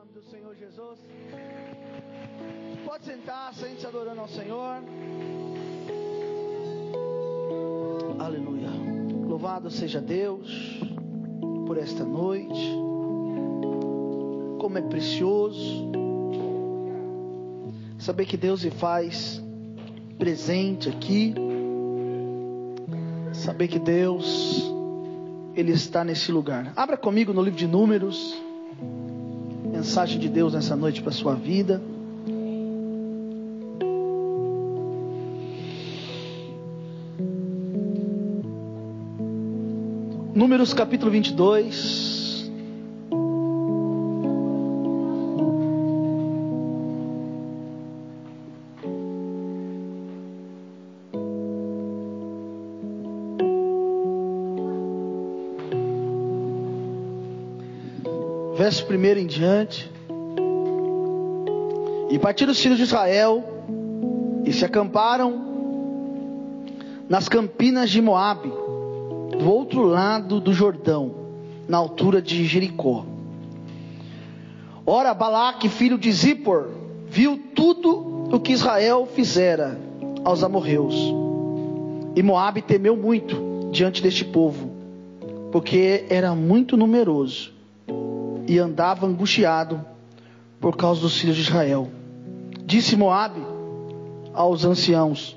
nome 0.00 0.12
do 0.14 0.22
Senhor 0.22 0.54
Jesus. 0.54 0.98
Pode 2.86 3.04
sentar, 3.04 3.52
sente-se 3.52 3.86
adorando 3.86 4.22
ao 4.22 4.28
Senhor. 4.28 4.82
Aleluia. 8.18 8.70
Louvado 9.28 9.70
seja 9.70 10.00
Deus 10.00 10.80
por 11.66 11.76
esta 11.76 12.02
noite. 12.02 12.72
Como 14.58 14.78
é 14.78 14.80
precioso 14.80 15.90
saber 17.98 18.24
que 18.24 18.38
Deus 18.38 18.62
se 18.62 18.70
faz 18.70 19.42
presente 20.18 20.88
aqui. 20.88 21.34
Saber 23.34 23.68
que 23.68 23.78
Deus 23.78 24.62
ele 25.54 25.72
está 25.72 26.02
nesse 26.04 26.32
lugar. 26.32 26.72
Abra 26.74 26.96
comigo 26.96 27.34
no 27.34 27.42
livro 27.42 27.58
de 27.58 27.66
Números. 27.66 28.49
Mensagem 29.80 30.18
de 30.18 30.28
Deus 30.28 30.52
nessa 30.52 30.76
noite 30.76 31.00
para 31.00 31.10
sua 31.10 31.34
vida. 31.34 31.80
Números 40.34 40.74
capítulo 40.74 41.10
22. 41.10 42.09
Verso 58.80 58.86
primeiro 58.86 59.20
em 59.20 59.26
diante. 59.26 59.90
E 62.08 62.18
partiram 62.18 62.52
os 62.52 62.60
filhos 62.60 62.78
de 62.78 62.84
Israel 62.84 63.44
e 64.44 64.52
se 64.52 64.64
acamparam 64.64 65.48
nas 67.08 67.28
campinas 67.28 67.90
de 67.90 68.00
Moabe 68.00 68.48
do 69.38 69.50
outro 69.50 69.82
lado 69.82 70.40
do 70.40 70.52
Jordão, 70.54 71.14
na 71.68 71.76
altura 71.76 72.22
de 72.22 72.44
Jericó. 72.46 73.04
Ora, 74.86 75.12
Balaque, 75.12 75.68
filho 75.68 75.98
de 75.98 76.10
Zippor, 76.10 76.70
viu 77.06 77.38
tudo 77.54 78.28
o 78.32 78.40
que 78.40 78.52
Israel 78.52 79.06
fizera 79.06 79.78
aos 80.24 80.42
amorreus. 80.42 80.94
E 82.16 82.22
Moabe 82.22 82.62
temeu 82.62 82.96
muito 82.96 83.68
diante 83.70 84.02
deste 84.02 84.24
povo, 84.24 84.70
porque 85.52 86.06
era 86.08 86.34
muito 86.34 86.76
numeroso 86.76 87.59
e 88.50 88.58
andava 88.58 89.06
angustiado 89.06 89.80
por 90.60 90.76
causa 90.76 91.00
dos 91.00 91.16
filhos 91.16 91.36
de 91.36 91.42
Israel. 91.42 91.88
Disse 92.64 92.96
Moabe 92.96 93.40
aos 94.34 94.64
anciãos 94.64 95.36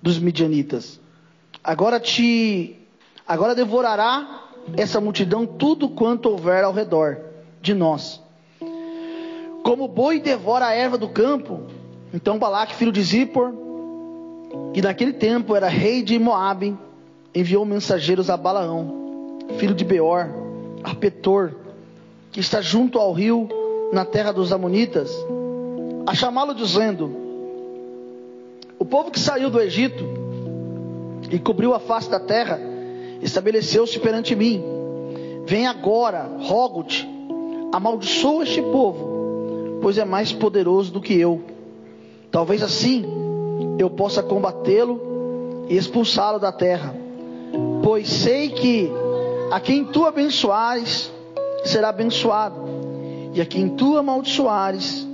dos 0.00 0.20
midianitas: 0.20 1.00
Agora 1.64 1.98
te 1.98 2.78
Agora 3.26 3.56
devorará 3.56 4.44
essa 4.76 5.00
multidão 5.00 5.44
tudo 5.44 5.88
quanto 5.88 6.28
houver 6.28 6.62
ao 6.62 6.72
redor 6.72 7.18
de 7.60 7.74
nós. 7.74 8.22
Como 9.64 9.84
o 9.84 9.88
boi 9.88 10.20
devora 10.20 10.66
a 10.66 10.72
erva 10.72 10.96
do 10.96 11.08
campo, 11.08 11.62
então 12.14 12.38
Balaque, 12.38 12.76
filho 12.76 12.92
de 12.92 13.02
Zippor, 13.02 13.52
que 14.72 14.80
naquele 14.80 15.12
tempo 15.12 15.56
era 15.56 15.66
rei 15.66 16.04
de 16.04 16.20
Moabe, 16.20 16.78
enviou 17.34 17.64
mensageiros 17.64 18.30
a 18.30 18.36
Balaão, 18.36 19.38
filho 19.58 19.74
de 19.74 19.84
Beor, 19.84 20.28
a 20.84 20.94
Petor, 20.94 21.61
que 22.32 22.40
está 22.40 22.62
junto 22.62 22.98
ao 22.98 23.12
rio, 23.12 23.46
na 23.92 24.06
terra 24.06 24.32
dos 24.32 24.52
Amonitas, 24.52 25.14
a 26.06 26.14
chamá-lo 26.14 26.54
dizendo: 26.54 27.14
O 28.78 28.84
povo 28.86 29.10
que 29.10 29.20
saiu 29.20 29.50
do 29.50 29.60
Egito 29.60 30.02
e 31.30 31.38
cobriu 31.38 31.74
a 31.74 31.78
face 31.78 32.10
da 32.10 32.18
terra, 32.18 32.58
estabeleceu-se 33.20 33.98
perante 34.00 34.34
mim. 34.34 34.64
Vem 35.44 35.66
agora, 35.66 36.38
rogo-te, 36.40 37.06
amaldiçoa 37.70 38.44
este 38.44 38.62
povo, 38.62 39.78
pois 39.82 39.98
é 39.98 40.04
mais 40.04 40.32
poderoso 40.32 40.90
do 40.90 41.02
que 41.02 41.14
eu. 41.14 41.42
Talvez 42.30 42.62
assim 42.62 43.04
eu 43.78 43.90
possa 43.90 44.22
combatê-lo 44.22 45.66
e 45.68 45.76
expulsá-lo 45.76 46.38
da 46.38 46.50
terra. 46.50 46.94
Pois 47.82 48.08
sei 48.08 48.48
que 48.48 48.90
a 49.50 49.60
quem 49.60 49.84
tu 49.84 50.06
abençoares 50.06 51.12
será 51.64 51.88
abençoado, 51.88 52.60
e 53.34 53.40
a 53.40 53.46
quem 53.46 53.70
tu 53.70 53.96
amaldiçoares 53.96 55.06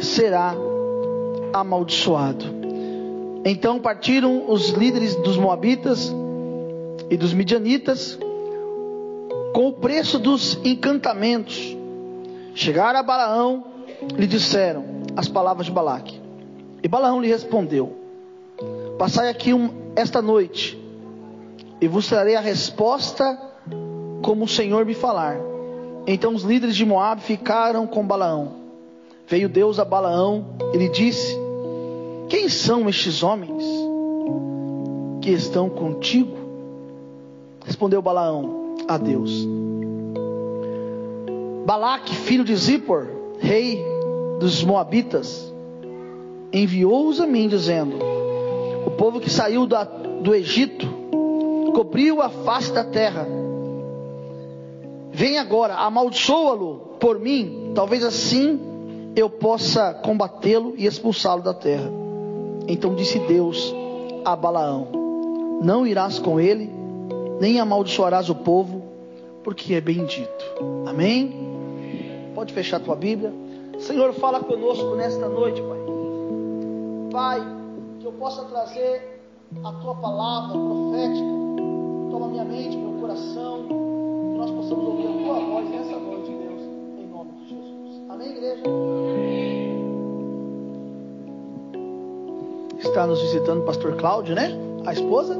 será 0.00 0.54
amaldiçoado. 1.52 2.44
Então 3.44 3.78
partiram 3.78 4.50
os 4.50 4.70
líderes 4.70 5.16
dos 5.16 5.36
Moabitas 5.36 6.14
e 7.08 7.16
dos 7.16 7.32
midianitas, 7.32 8.18
com 9.52 9.68
o 9.68 9.72
preço 9.72 10.18
dos 10.18 10.58
encantamentos, 10.64 11.76
chegaram 12.54 13.00
a 13.00 13.02
Balaão, 13.02 13.64
lhe 14.16 14.26
disseram 14.26 14.84
as 15.16 15.28
palavras 15.28 15.66
de 15.66 15.72
Balaque. 15.72 16.20
E 16.82 16.88
Balaão 16.88 17.20
lhe 17.20 17.28
respondeu: 17.28 17.96
Passai 18.98 19.28
aqui 19.28 19.52
um, 19.52 19.70
esta 19.96 20.22
noite, 20.22 20.78
e 21.80 21.88
vos 21.88 22.06
trarei 22.08 22.36
a 22.36 22.40
resposta 22.40 23.38
como 24.22 24.44
o 24.44 24.48
Senhor 24.48 24.84
me 24.84 24.94
falar. 24.94 25.49
Então 26.12 26.34
os 26.34 26.42
líderes 26.42 26.74
de 26.74 26.84
Moab 26.84 27.20
ficaram 27.22 27.86
com 27.86 28.04
Balaão. 28.04 28.54
Veio 29.28 29.48
Deus 29.48 29.78
a 29.78 29.84
Balaão 29.84 30.44
e 30.74 30.76
lhe 30.76 30.88
disse: 30.88 31.38
Quem 32.28 32.48
são 32.48 32.88
estes 32.88 33.22
homens 33.22 33.62
que 35.22 35.30
estão 35.30 35.70
contigo? 35.70 36.36
Respondeu 37.64 38.02
Balaão 38.02 38.74
a 38.88 38.98
Deus. 38.98 39.30
Balaque, 41.64 42.12
filho 42.12 42.42
de 42.42 42.56
Zippor, 42.56 43.06
rei 43.38 43.80
dos 44.40 44.64
Moabitas, 44.64 45.54
enviou-os 46.52 47.20
a 47.20 47.26
mim, 47.26 47.46
dizendo: 47.46 47.96
O 48.84 48.90
povo 48.90 49.20
que 49.20 49.30
saiu 49.30 49.64
da, 49.64 49.84
do 49.84 50.34
Egito 50.34 50.88
cobriu 51.72 52.20
a 52.20 52.28
face 52.28 52.72
da 52.72 52.82
terra. 52.82 53.39
Vem 55.12 55.38
agora, 55.38 55.74
amaldiçoa-lo 55.74 56.96
por 57.00 57.18
mim, 57.18 57.72
talvez 57.74 58.04
assim 58.04 59.12
eu 59.16 59.28
possa 59.28 59.92
combatê-lo 59.94 60.74
e 60.76 60.86
expulsá-lo 60.86 61.42
da 61.42 61.52
terra. 61.52 61.90
Então 62.68 62.94
disse 62.94 63.18
Deus 63.20 63.74
a 64.24 64.36
Balaão: 64.36 64.88
Não 65.62 65.86
irás 65.86 66.18
com 66.18 66.38
ele 66.38 66.80
nem 67.40 67.58
amaldiçoarás 67.58 68.28
o 68.28 68.34
povo, 68.34 68.82
porque 69.42 69.74
é 69.74 69.80
bendito. 69.80 70.44
Amém? 70.86 71.32
Pode 72.34 72.52
fechar 72.52 72.78
tua 72.80 72.94
Bíblia. 72.94 73.32
Senhor, 73.78 74.12
fala 74.12 74.40
conosco 74.40 74.94
nesta 74.94 75.26
noite, 75.26 75.62
Pai. 75.62 75.78
Pai, 77.10 77.40
que 77.98 78.06
eu 78.06 78.12
possa 78.12 78.44
trazer 78.44 79.22
a 79.64 79.72
tua 79.72 79.94
palavra 79.94 80.58
profética. 80.58 81.26
Toma 82.10 82.28
minha 82.28 82.44
mente, 82.44 82.76
meu 82.76 83.00
coração. 83.00 83.79
Possamos 84.70 84.88
ouvir 84.88 85.08
a 85.08 85.24
tua 85.24 85.40
voz 85.40 85.68
nessa 85.68 85.98
noite, 85.98 86.30
Deus. 86.30 86.62
Em 86.96 87.06
nome 87.08 87.32
de 87.32 87.48
Jesus. 87.48 88.02
Amém, 88.08 88.30
igreja? 88.30 88.62
Está 92.78 93.04
nos 93.04 93.20
visitando 93.20 93.62
o 93.62 93.64
pastor 93.64 93.96
Cláudio, 93.96 94.36
né? 94.36 94.52
A 94.86 94.92
esposa? 94.92 95.36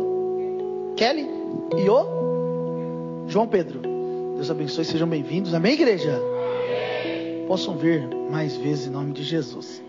Kelly? 0.97 1.29
e 1.77 1.88
o 1.88 3.25
João 3.29 3.47
Pedro. 3.47 3.81
Deus 4.35 4.50
abençoe, 4.50 4.85
sejam 4.85 5.06
bem-vindos. 5.06 5.55
Amém, 5.55 5.75
igreja? 5.75 6.17
Amém. 6.17 7.47
Possam 7.47 7.77
vir 7.77 8.09
mais 8.32 8.56
vezes 8.56 8.88
em 8.88 8.91
nome 8.91 9.12
de 9.12 9.23
Jesus. 9.23 9.81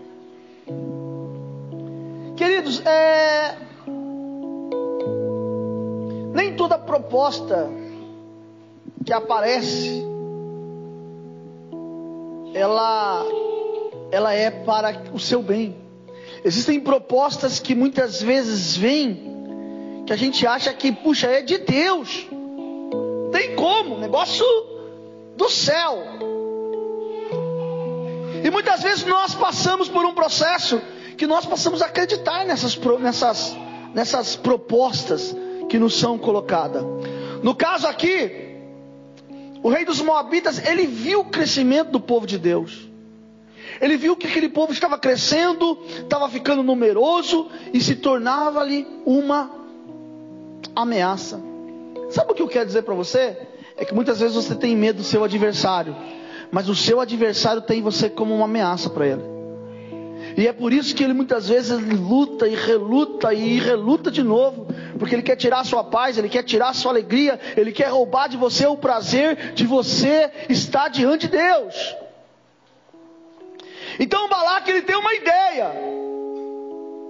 Queridos, 2.36 2.80
é... 2.86 3.56
nem 6.32 6.54
toda 6.54 6.78
proposta 6.78 7.81
que 9.04 9.12
aparece 9.12 10.04
ela 12.54 13.24
ela 14.10 14.34
é 14.34 14.50
para 14.50 15.04
o 15.14 15.18
seu 15.18 15.42
bem. 15.42 15.76
Existem 16.44 16.78
propostas 16.80 17.58
que 17.58 17.74
muitas 17.74 18.20
vezes 18.20 18.76
vêm 18.76 19.32
que 20.06 20.12
a 20.12 20.16
gente 20.16 20.46
acha 20.46 20.72
que, 20.74 20.92
puxa, 20.92 21.28
é 21.28 21.40
de 21.40 21.58
Deus. 21.58 22.26
Tem 23.32 23.56
como, 23.56 23.98
negócio 23.98 24.44
do 25.36 25.48
céu. 25.48 25.98
E 28.44 28.50
muitas 28.50 28.82
vezes 28.82 29.04
nós 29.06 29.34
passamos 29.34 29.88
por 29.88 30.04
um 30.04 30.12
processo 30.12 30.80
que 31.16 31.26
nós 31.26 31.46
passamos 31.46 31.80
a 31.80 31.86
acreditar 31.86 32.44
nessas, 32.44 32.76
nessas, 32.76 33.56
nessas 33.94 34.36
propostas 34.36 35.34
que 35.70 35.78
nos 35.78 35.98
são 35.98 36.18
colocadas. 36.18 36.82
No 37.42 37.54
caso 37.54 37.86
aqui, 37.86 38.41
o 39.62 39.68
rei 39.68 39.84
dos 39.84 40.00
Moabitas, 40.00 40.64
ele 40.66 40.86
viu 40.86 41.20
o 41.20 41.24
crescimento 41.24 41.90
do 41.90 42.00
povo 42.00 42.26
de 42.26 42.38
Deus. 42.38 42.88
Ele 43.80 43.96
viu 43.96 44.16
que 44.16 44.26
aquele 44.26 44.48
povo 44.48 44.72
estava 44.72 44.98
crescendo, 44.98 45.78
estava 45.88 46.28
ficando 46.28 46.62
numeroso 46.62 47.48
e 47.72 47.80
se 47.80 47.96
tornava 47.96 48.60
ali 48.60 48.86
uma 49.06 49.50
ameaça. 50.74 51.40
Sabe 52.10 52.32
o 52.32 52.34
que 52.34 52.42
eu 52.42 52.48
quero 52.48 52.66
dizer 52.66 52.82
para 52.82 52.94
você? 52.94 53.36
É 53.76 53.84
que 53.84 53.94
muitas 53.94 54.20
vezes 54.20 54.34
você 54.34 54.54
tem 54.54 54.76
medo 54.76 54.98
do 54.98 55.04
seu 55.04 55.24
adversário, 55.24 55.96
mas 56.50 56.68
o 56.68 56.74
seu 56.74 57.00
adversário 57.00 57.62
tem 57.62 57.80
você 57.80 58.10
como 58.10 58.34
uma 58.34 58.44
ameaça 58.44 58.90
para 58.90 59.06
ele. 59.06 59.31
E 60.36 60.46
é 60.46 60.52
por 60.52 60.72
isso 60.72 60.94
que 60.94 61.04
ele 61.04 61.12
muitas 61.12 61.48
vezes 61.48 61.78
luta 61.98 62.46
e 62.46 62.54
reluta 62.54 63.34
e 63.34 63.58
reluta 63.58 64.10
de 64.10 64.22
novo, 64.22 64.66
porque 64.98 65.14
ele 65.14 65.22
quer 65.22 65.36
tirar 65.36 65.60
a 65.60 65.64
sua 65.64 65.84
paz, 65.84 66.16
ele 66.16 66.28
quer 66.28 66.42
tirar 66.42 66.70
a 66.70 66.74
sua 66.74 66.92
alegria, 66.92 67.38
ele 67.56 67.72
quer 67.72 67.88
roubar 67.88 68.28
de 68.28 68.36
você 68.36 68.66
o 68.66 68.76
prazer 68.76 69.52
de 69.54 69.66
você 69.66 70.30
estar 70.48 70.88
diante 70.88 71.26
de 71.26 71.36
Deus. 71.36 71.96
Então 73.98 74.28
Balaque 74.28 74.70
ele 74.70 74.82
tem 74.82 74.96
uma 74.96 75.14
ideia. 75.14 75.72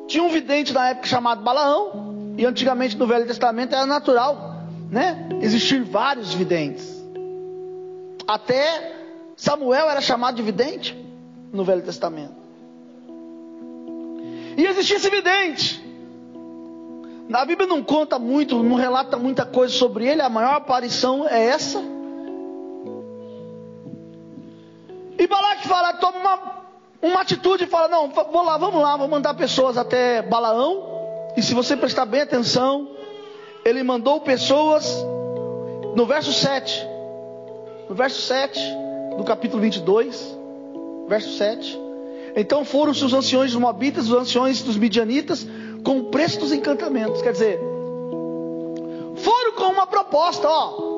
Tinha 0.08 0.24
um 0.24 0.28
vidente 0.28 0.72
na 0.72 0.90
época 0.90 1.06
chamado 1.06 1.42
Balaão, 1.42 2.34
e 2.36 2.44
antigamente 2.44 2.96
no 2.96 3.06
Velho 3.06 3.26
Testamento 3.26 3.74
era 3.74 3.86
natural, 3.86 4.62
né? 4.90 5.28
Existir 5.40 5.82
vários 5.82 6.34
videntes. 6.34 7.02
Até 8.26 8.94
Samuel 9.36 9.88
era 9.88 10.00
chamado 10.00 10.36
de 10.36 10.42
vidente 10.42 10.96
no 11.52 11.64
Velho 11.64 11.82
Testamento. 11.82 12.41
E 14.56 14.64
existia 14.64 14.96
esse 14.96 15.10
vidente. 15.10 15.82
Na 17.28 17.44
Bíblia 17.44 17.66
não 17.66 17.82
conta 17.82 18.18
muito, 18.18 18.62
não 18.62 18.76
relata 18.76 19.16
muita 19.16 19.46
coisa 19.46 19.72
sobre 19.72 20.06
ele, 20.06 20.20
a 20.20 20.28
maior 20.28 20.54
aparição 20.54 21.26
é 21.26 21.46
essa. 21.46 21.82
E 25.18 25.26
Balaque 25.26 25.68
fala, 25.68 25.94
toma 25.94 26.18
uma, 26.18 26.62
uma 27.00 27.20
atitude 27.20 27.64
e 27.64 27.66
fala: 27.66 27.88
Não, 27.88 28.08
vou 28.10 28.42
lá, 28.42 28.58
vamos 28.58 28.82
lá, 28.82 28.96
vou 28.96 29.08
mandar 29.08 29.34
pessoas 29.34 29.78
até 29.78 30.20
Balaão. 30.20 30.90
E 31.36 31.42
se 31.42 31.54
você 31.54 31.76
prestar 31.76 32.04
bem 32.04 32.20
atenção, 32.20 32.88
ele 33.64 33.82
mandou 33.82 34.20
pessoas 34.20 35.02
no 35.94 36.04
verso 36.06 36.32
7. 36.32 36.86
No 37.88 37.94
verso 37.94 38.20
7 38.22 38.60
do 39.16 39.24
capítulo 39.24 39.62
22, 39.62 40.36
verso 41.08 41.36
7. 41.36 41.91
Então 42.34 42.64
foram 42.64 42.92
os 42.92 43.12
anciões 43.12 43.52
dos 43.52 43.60
Moabitas, 43.60 44.08
os 44.08 44.14
anciões 44.14 44.62
dos 44.62 44.76
Midianitas, 44.76 45.46
com 45.84 45.98
o 45.98 46.04
preço 46.04 46.40
dos 46.40 46.52
encantamentos. 46.52 47.20
Quer 47.20 47.32
dizer, 47.32 47.60
foram 49.16 49.52
com 49.52 49.64
uma 49.64 49.86
proposta, 49.86 50.48
ó. 50.48 50.92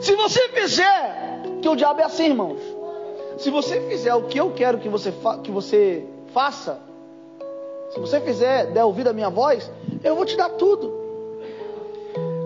Se 0.00 0.14
você 0.16 0.48
fizer, 0.48 1.42
que 1.62 1.68
o 1.68 1.76
diabo 1.76 2.00
é 2.00 2.04
assim, 2.04 2.26
irmãos. 2.26 2.60
Se 3.38 3.50
você 3.50 3.80
fizer 3.88 4.14
o 4.14 4.24
que 4.24 4.38
eu 4.38 4.50
quero 4.52 4.78
que 4.78 4.88
você, 4.88 5.10
fa 5.12 5.38
que 5.38 5.50
você 5.50 6.04
faça, 6.32 6.78
se 7.90 8.00
você 8.00 8.20
fizer, 8.20 8.66
der 8.72 8.84
ouvido 8.84 9.08
à 9.08 9.12
minha 9.12 9.30
voz, 9.30 9.70
eu 10.02 10.16
vou 10.16 10.24
te 10.24 10.36
dar 10.36 10.50
tudo. 10.50 10.92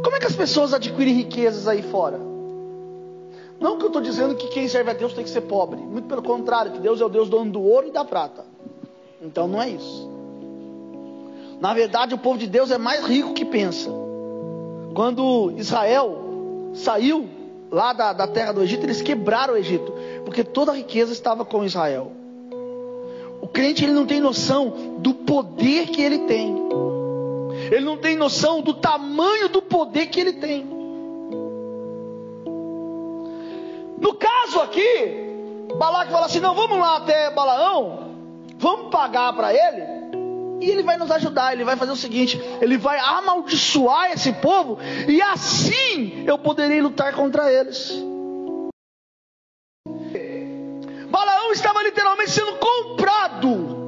Como 0.05 0.15
é 0.15 0.21
que 0.21 0.27
as 0.27 0.37
pessoas 0.37 0.73
adquirem 0.73 1.15
riquezas 1.15 1.67
aí 1.67 1.83
fora? 1.83 2.28
Não 3.61 3.77
que 3.77 3.85
eu 3.85 3.89
estou 3.89 4.03
dizendo 4.03 4.35
que 4.37 4.49
quem 4.49 4.69
serve 4.69 4.91
a 4.91 4.95
Deus 4.95 5.13
tem 5.13 5.25
que 5.25 5.31
ser 5.31 5.43
pobre. 5.43 5.81
Muito 5.81 6.07
pelo 6.07 6.23
contrário, 6.23 6.73
que 6.73 6.79
Deus 6.79 7.01
é 7.01 7.05
o 7.05 7.09
Deus 7.09 7.29
dono 7.29 7.51
do 7.51 7.61
ouro 7.61 7.89
e 7.89 7.91
da 7.91 8.05
prata. 8.05 8.45
Então 9.21 9.49
não 9.49 9.61
é 9.61 9.69
isso. 9.69 10.09
Na 11.61 11.75
verdade, 11.75 12.15
o 12.15 12.19
povo 12.19 12.39
de 12.39 12.47
Deus 12.47 12.71
é 12.71 12.79
mais 12.79 13.05
rico 13.05 13.35
que 13.35 13.45
pensa. 13.45 13.91
Quando 14.95 15.53
Israel 15.57 16.71
saiu 16.75 17.29
lá 17.71 17.93
da, 17.93 18.13
da 18.13 18.27
terra 18.29 18.53
do 18.53 18.63
Egito, 18.63 18.85
eles 18.85 19.03
quebraram 19.03 19.55
o 19.55 19.57
Egito, 19.57 19.93
porque 20.25 20.45
toda 20.45 20.71
a 20.71 20.75
riqueza 20.75 21.13
estava 21.13 21.45
com 21.45 21.65
Israel. 21.65 22.13
O 23.41 23.49
crente 23.49 23.85
ele 23.85 23.93
não 23.93 24.07
tem 24.07 24.21
noção 24.21 24.97
do 24.99 25.15
poder 25.15 25.89
que 25.89 26.01
ele 26.01 26.21
tem. 26.21 26.57
Ele 27.71 27.85
não 27.85 27.97
tem 27.97 28.17
noção 28.17 28.63
do 28.63 28.75
tamanho 28.75 29.49
do 29.49 29.61
poder 29.61 30.07
que 30.07 30.21
ele 30.21 30.35
tem. 30.35 30.78
No 34.01 34.15
caso 34.15 34.61
aqui, 34.61 35.29
Balaque 35.77 36.13
fala 36.13 36.27
assim: 36.27 36.41
não, 36.41 36.55
vamos 36.55 36.79
lá 36.79 36.97
até 36.97 37.31
Balaão, 37.31 38.15
vamos 38.59 38.91
pagar 38.91 39.33
para 39.33 39.53
ele 39.53 39.99
e 40.61 40.71
ele 40.71 40.83
vai 40.83 40.97
nos 40.97 41.11
ajudar, 41.11 41.53
ele 41.53 41.65
vai 41.65 41.77
fazer 41.77 41.93
o 41.93 41.97
seguinte: 41.97 42.41
ele 42.61 42.77
vai 42.77 42.99
amaldiçoar 42.99 44.13
esse 44.13 44.33
povo, 44.33 44.79
e 45.07 45.21
assim 45.23 46.25
eu 46.27 46.39
poderei 46.39 46.81
lutar 46.81 47.15
contra 47.15 47.53
eles. 47.53 47.93
Balaão 51.09 51.53
estava 51.53 51.83
literalmente 51.83 52.31
sendo 52.31 52.57
comprado 52.57 53.79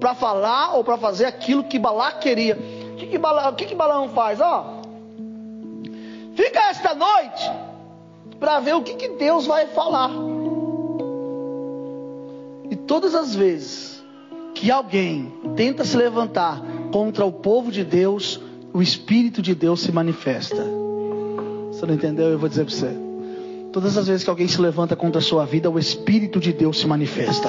para 0.00 0.14
falar 0.14 0.74
ou 0.76 0.84
para 0.84 0.96
fazer 0.96 1.26
aquilo 1.26 1.64
que 1.64 1.78
Balaão 1.78 2.18
queria. 2.18 2.56
O 2.56 2.96
que, 2.96 3.06
que, 3.06 3.18
o 3.18 3.54
que, 3.54 3.66
que 3.66 3.74
Balaão 3.74 4.08
faz? 4.08 4.40
Ó, 4.40 4.80
fica 6.34 6.70
esta 6.70 6.94
noite 6.94 7.67
para 8.38 8.60
ver 8.60 8.74
o 8.74 8.82
que, 8.82 8.94
que 8.94 9.08
Deus 9.08 9.46
vai 9.46 9.66
falar. 9.66 10.10
E 12.70 12.76
todas 12.76 13.14
as 13.14 13.34
vezes 13.34 14.02
que 14.54 14.70
alguém 14.70 15.32
tenta 15.56 15.84
se 15.84 15.96
levantar 15.96 16.62
contra 16.92 17.24
o 17.24 17.32
povo 17.32 17.70
de 17.70 17.84
Deus, 17.84 18.40
o 18.72 18.82
Espírito 18.82 19.40
de 19.40 19.54
Deus 19.54 19.80
se 19.80 19.92
manifesta. 19.92 20.64
Você 21.72 21.86
não 21.86 21.94
entendeu? 21.94 22.26
Eu 22.26 22.38
vou 22.38 22.48
dizer 22.48 22.64
para 22.64 22.74
você. 22.74 23.08
Todas 23.72 23.96
as 23.96 24.06
vezes 24.06 24.24
que 24.24 24.30
alguém 24.30 24.48
se 24.48 24.60
levanta 24.60 24.96
contra 24.96 25.20
a 25.20 25.22
sua 25.22 25.44
vida, 25.44 25.70
o 25.70 25.78
Espírito 25.78 26.40
de 26.40 26.52
Deus 26.52 26.80
se 26.80 26.86
manifesta. 26.86 27.48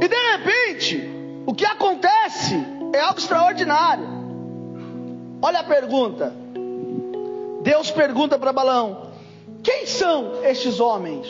E 0.00 0.08
de 0.08 0.16
repente, 0.36 1.10
o 1.44 1.52
que 1.52 1.66
acontece 1.66 2.54
é 2.94 3.00
algo 3.00 3.18
extraordinário. 3.18 4.06
Olha 5.42 5.60
a 5.60 5.64
pergunta. 5.64 6.45
Deus 7.66 7.90
pergunta 7.90 8.38
para 8.38 8.52
Balão: 8.52 9.08
Quem 9.64 9.86
são 9.86 10.44
estes 10.44 10.78
homens? 10.78 11.26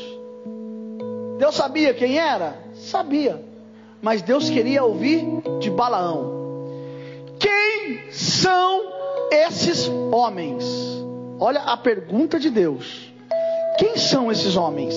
Deus 1.38 1.54
sabia 1.54 1.94
quem 1.94 2.18
era? 2.18 2.58
Sabia. 2.74 3.42
Mas 4.02 4.20
Deus 4.20 4.50
queria 4.50 4.84
ouvir 4.84 5.24
de 5.60 5.70
Balaão. 5.70 6.36
Quem 7.38 8.12
são 8.12 8.82
esses 9.30 9.88
homens? 10.12 10.62
Olha 11.40 11.62
a 11.62 11.74
pergunta 11.74 12.38
de 12.38 12.50
Deus. 12.50 13.10
Quem 13.78 13.96
são 13.96 14.30
esses 14.30 14.56
homens? 14.56 14.94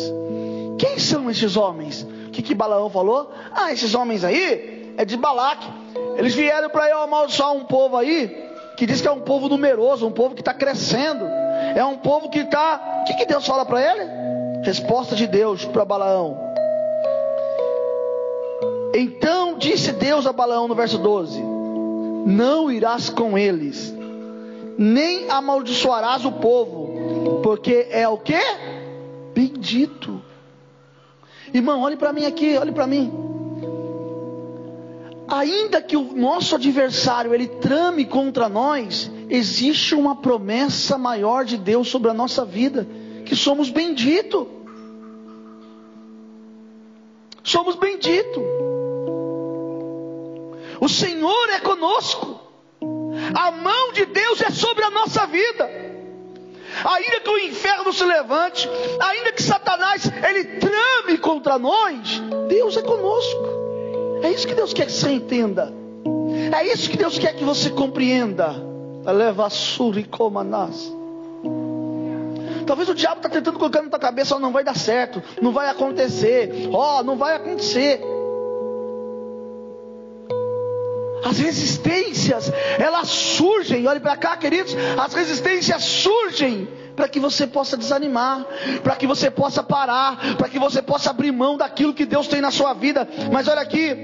Quem 0.77 0.99
são 0.99 1.31
esses 1.31 1.55
homens? 1.55 2.05
O 2.27 2.31
que, 2.31 2.41
que 2.41 2.53
Balaão 2.53 2.89
falou? 2.89 3.31
Ah, 3.55 3.71
esses 3.71 3.95
homens 3.95 4.25
aí 4.25 4.93
é 4.97 5.05
de 5.05 5.15
Balaque. 5.15 5.67
Eles 6.17 6.35
vieram 6.35 6.69
para 6.69 6.89
eu 6.89 7.01
amaldiçoar 7.01 7.53
um 7.53 7.63
povo 7.63 7.95
aí 7.95 8.48
que 8.79 8.85
diz 8.85 9.01
que 9.01 9.07
é 9.09 9.11
um 9.11 9.19
povo 9.19 9.49
numeroso, 9.49 10.07
um 10.07 10.11
povo 10.11 10.33
que 10.33 10.39
está 10.39 10.53
crescendo. 10.53 11.25
É 11.75 11.83
um 11.83 11.97
povo 11.97 12.29
que 12.29 12.39
está. 12.39 13.01
O 13.01 13.03
que, 13.03 13.13
que 13.13 13.25
Deus 13.25 13.45
fala 13.45 13.65
para 13.65 13.81
ele? 13.81 14.09
Resposta 14.63 15.17
de 15.17 15.27
Deus 15.27 15.65
para 15.65 15.83
Balaão: 15.83 16.37
então 18.95 19.57
disse 19.57 19.91
Deus 19.91 20.25
a 20.25 20.31
Balaão 20.31 20.65
no 20.69 20.75
verso 20.75 20.97
12: 20.97 21.41
Não 22.25 22.71
irás 22.71 23.09
com 23.09 23.37
eles, 23.37 23.93
nem 24.77 25.29
amaldiçoarás 25.29 26.23
o 26.23 26.31
povo, 26.31 27.41
porque 27.43 27.87
é 27.91 28.07
o 28.07 28.17
que? 28.17 28.39
Bendito. 29.33 30.21
Irmão, 31.53 31.81
olhe 31.81 31.97
para 31.97 32.13
mim 32.13 32.25
aqui, 32.25 32.57
olhe 32.57 32.71
para 32.71 32.87
mim. 32.87 33.28
Ainda 35.31 35.81
que 35.81 35.95
o 35.95 36.13
nosso 36.15 36.55
adversário 36.55 37.33
ele 37.33 37.47
trame 37.47 38.05
contra 38.05 38.49
nós, 38.49 39.11
existe 39.29 39.93
uma 39.93 40.15
promessa 40.15 40.97
maior 40.97 41.45
de 41.45 41.55
Deus 41.55 41.87
sobre 41.87 42.09
a 42.09 42.13
nossa 42.13 42.43
vida, 42.43 42.87
que 43.25 43.35
somos 43.35 43.69
benditos. 43.69 44.47
Somos 47.43 47.75
benditos. 47.75 48.43
O 50.81 50.89
Senhor 50.89 51.49
é 51.49 51.59
conosco. 51.59 52.39
A 53.35 53.51
mão 53.51 53.91
de 53.93 54.05
Deus 54.05 54.41
é 54.41 54.49
sobre 54.49 54.83
a 54.83 54.89
nossa 54.89 55.27
vida. 55.27 55.69
Ainda 56.83 57.19
que 57.19 57.29
o 57.29 57.39
inferno 57.39 57.91
se 57.91 58.03
levante, 58.03 58.67
ainda 58.99 59.31
que 59.31 59.43
Satanás 59.43 60.09
ele 60.27 60.43
trame 60.59 61.17
contra 61.19 61.59
nós, 61.59 62.19
Deus 62.47 62.77
é 62.77 62.81
conosco. 62.81 63.58
É 64.21 64.31
isso 64.31 64.47
que 64.47 64.55
Deus 64.55 64.73
quer 64.73 64.85
que 64.85 64.91
você 64.91 65.11
entenda. 65.11 65.73
É 66.55 66.65
isso 66.67 66.89
que 66.89 66.97
Deus 66.97 67.17
quer 67.17 67.33
que 67.35 67.43
você 67.43 67.69
compreenda. 67.69 68.55
Leva 69.05 69.49
suricomanás. 69.49 70.93
Talvez 72.65 72.87
o 72.87 72.93
diabo 72.93 73.17
está 73.17 73.29
tentando 73.29 73.57
colocar 73.57 73.81
na 73.81 73.89
tua 73.89 73.97
cabeça, 73.97 74.35
oh, 74.35 74.39
não 74.39 74.51
vai 74.51 74.63
dar 74.63 74.75
certo, 74.75 75.23
não 75.41 75.51
vai 75.51 75.69
acontecer, 75.69 76.69
ó, 76.71 76.99
oh, 76.99 77.03
não 77.03 77.17
vai 77.17 77.35
acontecer. 77.35 77.99
As 81.25 81.39
resistências, 81.39 82.51
elas 82.77 83.07
surgem, 83.07 83.87
olhe 83.87 83.99
para 83.99 84.15
cá, 84.15 84.37
queridos, 84.37 84.75
as 84.97 85.13
resistências 85.15 85.83
surgem 85.83 86.67
para 86.99 87.07
que 87.07 87.17
você 87.17 87.47
possa 87.47 87.77
desanimar, 87.77 88.45
para 88.83 88.93
que 88.97 89.07
você 89.07 89.31
possa 89.31 89.63
parar, 89.63 90.35
para 90.35 90.49
que 90.49 90.59
você 90.59 90.81
possa 90.81 91.11
abrir 91.11 91.31
mão 91.31 91.55
daquilo 91.55 91.93
que 91.93 92.05
Deus 92.05 92.27
tem 92.27 92.41
na 92.41 92.51
sua 92.51 92.73
vida. 92.73 93.07
Mas 93.31 93.47
olha 93.47 93.61
aqui, 93.61 93.95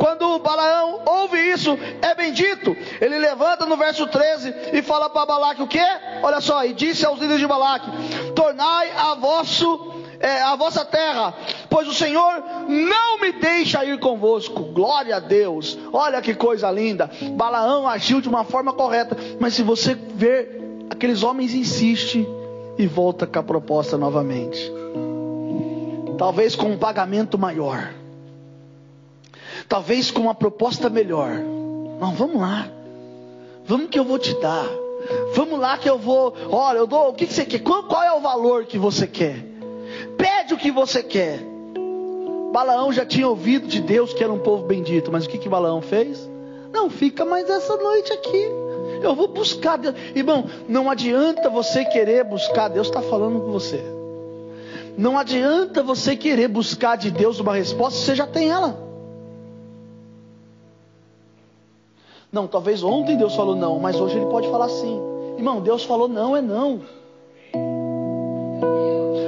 quando 0.00 0.36
Balaão 0.40 1.00
ouve 1.06 1.38
isso, 1.38 1.78
é 2.02 2.12
bendito. 2.12 2.76
Ele 3.00 3.20
levanta 3.20 3.64
no 3.66 3.76
verso 3.76 4.04
13 4.04 4.52
e 4.72 4.82
fala 4.82 5.08
para 5.08 5.26
Balaque 5.26 5.62
o 5.62 5.68
que? 5.68 5.78
Olha 6.24 6.40
só, 6.40 6.64
e 6.64 6.72
disse 6.72 7.06
aos 7.06 7.20
líderes 7.20 7.40
de 7.40 7.46
Balaque: 7.46 7.88
Tornai 8.34 8.90
a 8.96 9.14
vosso 9.14 10.02
é, 10.18 10.42
a 10.42 10.56
vossa 10.56 10.84
terra, 10.84 11.32
pois 11.70 11.86
o 11.86 11.94
Senhor 11.94 12.42
não 12.68 13.20
me 13.20 13.30
deixa 13.30 13.84
ir 13.84 14.00
convosco. 14.00 14.64
Glória 14.64 15.14
a 15.14 15.20
Deus. 15.20 15.78
Olha 15.92 16.20
que 16.20 16.34
coisa 16.34 16.68
linda. 16.68 17.08
Balaão 17.36 17.86
agiu 17.86 18.20
de 18.20 18.28
uma 18.28 18.42
forma 18.42 18.72
correta, 18.72 19.16
mas 19.38 19.54
se 19.54 19.62
você 19.62 19.94
ver, 19.94 20.88
aqueles 20.90 21.22
homens 21.22 21.54
insistem 21.54 22.39
e 22.80 22.86
volta 22.86 23.26
com 23.26 23.38
a 23.38 23.42
proposta 23.42 23.98
novamente. 23.98 24.72
Talvez 26.16 26.56
com 26.56 26.66
um 26.66 26.78
pagamento 26.78 27.38
maior. 27.38 27.92
Talvez 29.68 30.10
com 30.10 30.22
uma 30.22 30.34
proposta 30.34 30.88
melhor. 30.88 31.30
Não, 32.00 32.14
vamos 32.14 32.40
lá. 32.40 32.68
Vamos 33.66 33.90
que 33.90 33.98
eu 33.98 34.04
vou 34.04 34.18
te 34.18 34.34
dar. 34.40 34.66
Vamos 35.34 35.60
lá 35.60 35.76
que 35.76 35.88
eu 35.88 35.98
vou. 35.98 36.34
Olha, 36.50 36.78
eu 36.78 36.86
dou. 36.86 37.10
O 37.10 37.14
que, 37.14 37.26
você 37.26 37.44
quer? 37.44 37.60
Qual, 37.60 37.82
qual 37.82 38.02
é 38.02 38.12
o 38.12 38.20
valor 38.20 38.64
que 38.64 38.78
você 38.78 39.06
quer? 39.06 39.44
Pede 40.16 40.54
o 40.54 40.58
que 40.58 40.70
você 40.70 41.02
quer. 41.02 41.40
Balaão 42.52 42.92
já 42.92 43.04
tinha 43.04 43.28
ouvido 43.28 43.68
de 43.68 43.80
Deus 43.80 44.14
que 44.14 44.24
era 44.24 44.32
um 44.32 44.40
povo 44.40 44.64
bendito, 44.64 45.12
mas 45.12 45.26
o 45.26 45.28
que 45.28 45.38
que 45.38 45.48
Balaão 45.48 45.82
fez? 45.82 46.28
Não, 46.72 46.88
fica 46.88 47.24
mais 47.24 47.48
essa 47.48 47.76
noite 47.76 48.12
aqui. 48.12 48.48
Eu 49.02 49.14
vou 49.14 49.28
buscar 49.28 49.76
Deus. 49.76 49.94
Irmão, 50.14 50.44
não 50.68 50.90
adianta 50.90 51.48
você 51.48 51.84
querer 51.84 52.24
buscar, 52.24 52.68
Deus 52.68 52.88
está 52.88 53.00
falando 53.00 53.40
com 53.40 53.50
você. 53.50 53.82
Não 54.96 55.18
adianta 55.18 55.82
você 55.82 56.16
querer 56.16 56.48
buscar 56.48 56.96
de 56.96 57.10
Deus 57.10 57.38
uma 57.40 57.54
resposta, 57.54 57.98
você 57.98 58.14
já 58.14 58.26
tem 58.26 58.50
ela. 58.50 58.76
Não, 62.32 62.46
talvez 62.46 62.82
ontem 62.82 63.16
Deus 63.16 63.34
falou 63.34 63.56
não, 63.56 63.78
mas 63.80 63.98
hoje 64.00 64.16
Ele 64.16 64.26
pode 64.26 64.48
falar 64.48 64.68
sim. 64.68 65.00
Irmão, 65.36 65.60
Deus 65.60 65.84
falou 65.84 66.06
não, 66.06 66.36
é 66.36 66.42
não. 66.42 66.80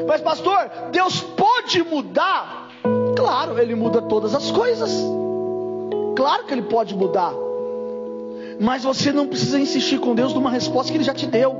Mas, 0.06 0.20
pastor, 0.20 0.70
Deus 0.90 1.20
pode 1.20 1.82
mudar? 1.82 2.68
Claro, 3.16 3.58
Ele 3.58 3.74
muda 3.74 4.02
todas 4.02 4.34
as 4.34 4.50
coisas. 4.50 4.92
Claro 6.14 6.44
que 6.44 6.52
Ele 6.52 6.62
pode 6.62 6.94
mudar. 6.94 7.32
Mas 8.60 8.84
você 8.84 9.12
não 9.12 9.26
precisa 9.26 9.58
insistir 9.58 9.98
com 9.98 10.14
Deus 10.14 10.34
numa 10.34 10.50
resposta 10.50 10.90
que 10.90 10.98
Ele 10.98 11.04
já 11.04 11.14
te 11.14 11.26
deu. 11.26 11.56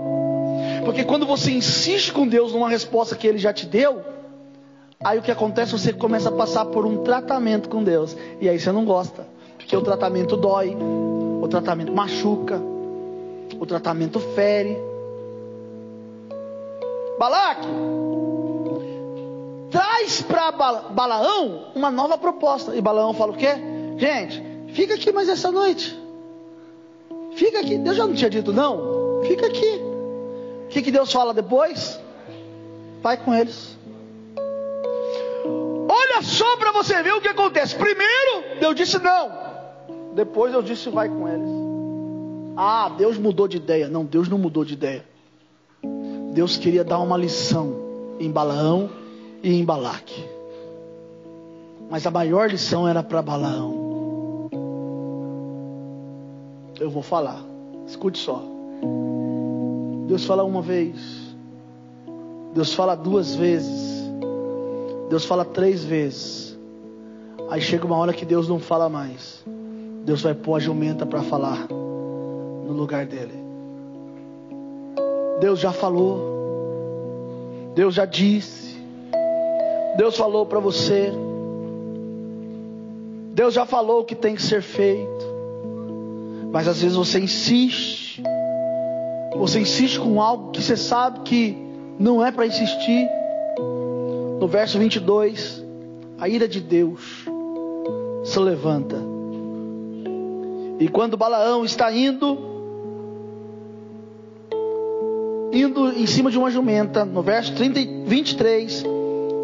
Porque 0.85 1.05
quando 1.05 1.27
você 1.27 1.53
insiste 1.53 2.13
com 2.13 2.27
Deus 2.27 2.53
numa 2.53 2.69
resposta 2.69 3.15
que 3.17 3.27
Ele 3.27 3.39
já 3.39 3.53
te 3.53 3.67
deu, 3.67 4.03
aí 5.03 5.19
o 5.19 5.23
que 5.23 5.31
acontece? 5.31 5.73
Você 5.73 5.93
começa 5.93 6.29
a 6.29 6.33
passar 6.33 6.65
por 6.67 6.85
um 6.85 7.03
tratamento 7.03 7.69
com 7.69 7.83
Deus. 7.83 8.17
E 8.41 8.49
aí 8.49 8.59
você 8.59 8.73
não 8.73 8.85
gosta. 8.85 9.27
Porque 9.57 9.77
o 9.77 9.83
tratamento 9.83 10.37
dói, 10.37 10.77
o 10.77 11.47
tratamento 11.49 11.93
machuca, 11.93 12.61
o 13.59 13.65
tratamento 13.65 14.19
fere. 14.19 14.77
Balaque, 17.19 17.69
traz 19.71 20.21
para 20.23 20.51
Balaão 20.51 21.67
uma 21.75 21.91
nova 21.91 22.19
proposta. 22.19 22.75
E 22.75 22.81
Balaão 22.81 23.15
fala 23.15 23.33
o 23.33 23.37
quê? 23.37 23.55
Gente, 23.97 24.43
fica 24.73 24.95
aqui 24.95 25.13
mais 25.13 25.29
essa 25.29 25.53
noite. 25.53 26.02
Fica 27.37 27.61
aqui. 27.61 27.79
Deus 27.79 27.97
já 27.97 28.07
não 28.07 28.15
tinha 28.15 28.31
dito 28.31 28.53
não? 28.53 29.23
Fica 29.27 29.47
aqui. 29.47 29.81
O 30.65 30.69
que, 30.69 30.83
que 30.83 30.91
Deus 30.91 31.13
fala 31.13 31.35
depois? 31.35 32.01
Vai 33.03 33.17
com 33.17 33.35
eles. 33.35 33.77
Olha 35.89 36.23
só 36.23 36.57
para 36.57 36.73
você 36.73 37.03
ver 37.03 37.13
o 37.13 37.21
que 37.21 37.29
acontece. 37.29 37.75
Primeiro, 37.75 38.59
Deus 38.61 38.75
disse 38.75 38.99
não. 38.99 39.31
Depois 40.15 40.55
eu 40.55 40.63
disse 40.63 40.89
vai 40.89 41.09
com 41.09 41.29
eles. 41.29 41.49
Ah, 42.57 42.91
Deus 42.97 43.19
mudou 43.19 43.49
de 43.49 43.57
ideia. 43.57 43.89
Não, 43.89 44.05
Deus 44.05 44.29
não 44.29 44.39
mudou 44.39 44.65
de 44.65 44.75
ideia. 44.75 45.05
Deus 46.33 46.57
queria 46.57 46.85
dar 46.85 46.99
uma 46.99 47.17
lição 47.17 47.77
em 48.19 48.31
Balaão 48.31 48.91
e 49.43 49.53
em 49.55 49.65
Balaque. 49.65 50.25
Mas 51.91 52.07
a 52.07 52.11
maior 52.11 52.51
lição 52.51 52.89
era 52.89 53.03
para 53.03 53.21
Balaão. 53.21 53.82
Eu 56.83 56.91
vou 56.91 57.01
falar. 57.01 57.41
Escute 57.87 58.19
só. 58.19 58.43
Deus 60.09 60.25
fala 60.25 60.43
uma 60.43 60.61
vez. 60.61 60.97
Deus 62.53 62.75
fala 62.75 62.97
duas 62.97 63.37
vezes. 63.37 64.03
Deus 65.09 65.25
fala 65.25 65.45
três 65.45 65.85
vezes. 65.85 66.59
Aí 67.49 67.61
chega 67.61 67.87
uma 67.87 67.97
hora 67.97 68.13
que 68.13 68.25
Deus 68.25 68.49
não 68.49 68.59
fala 68.59 68.89
mais. 68.89 69.45
Deus 70.05 70.23
vai 70.23 70.35
pôr 70.35 70.57
a 70.57 70.59
jumenta 70.59 71.07
para 71.07 71.23
falar 71.23 71.69
no 71.71 72.73
lugar 72.73 73.07
dele. 73.07 73.39
Deus 75.39 75.61
já 75.61 75.71
falou. 75.71 76.19
Deus 77.77 77.95
já 77.95 78.07
disse. 78.07 78.77
Deus 79.97 80.17
falou 80.17 80.47
para 80.47 80.59
você. 80.59 81.13
Deus 83.35 83.55
já 83.55 83.65
falou 83.65 84.01
o 84.01 84.05
que 84.05 84.17
tem 84.17 84.35
que 84.35 84.43
ser 84.43 84.63
feito. 84.63 85.22
Mas 86.53 86.69
às 86.69 86.83
vezes 86.83 86.97
você 86.97 87.19
insiste. 87.19 88.23
Você 89.37 89.61
insiste 89.61 89.99
com 89.99 90.21
algo 90.21 90.51
que 90.51 90.63
você 90.63 90.77
sabe 90.77 91.21
que 91.21 91.57
não 91.99 92.25
é 92.25 92.31
para 92.31 92.47
insistir. 92.47 93.09
No 94.39 94.47
verso 94.47 94.79
22, 94.79 95.65
a 96.19 96.29
ira 96.29 96.47
de 96.47 96.61
Deus 96.61 97.25
se 98.25 98.39
levanta. 98.39 98.97
E 100.79 100.89
quando 100.89 101.17
Balaão 101.17 101.65
está 101.65 101.93
indo, 101.93 102.39
indo 105.53 105.91
em 105.91 106.07
cima 106.07 106.31
de 106.31 106.39
uma 106.39 106.51
jumenta, 106.51 107.05
no 107.05 107.23
verso 107.23 107.55
30, 107.55 108.05
23, 108.05 108.85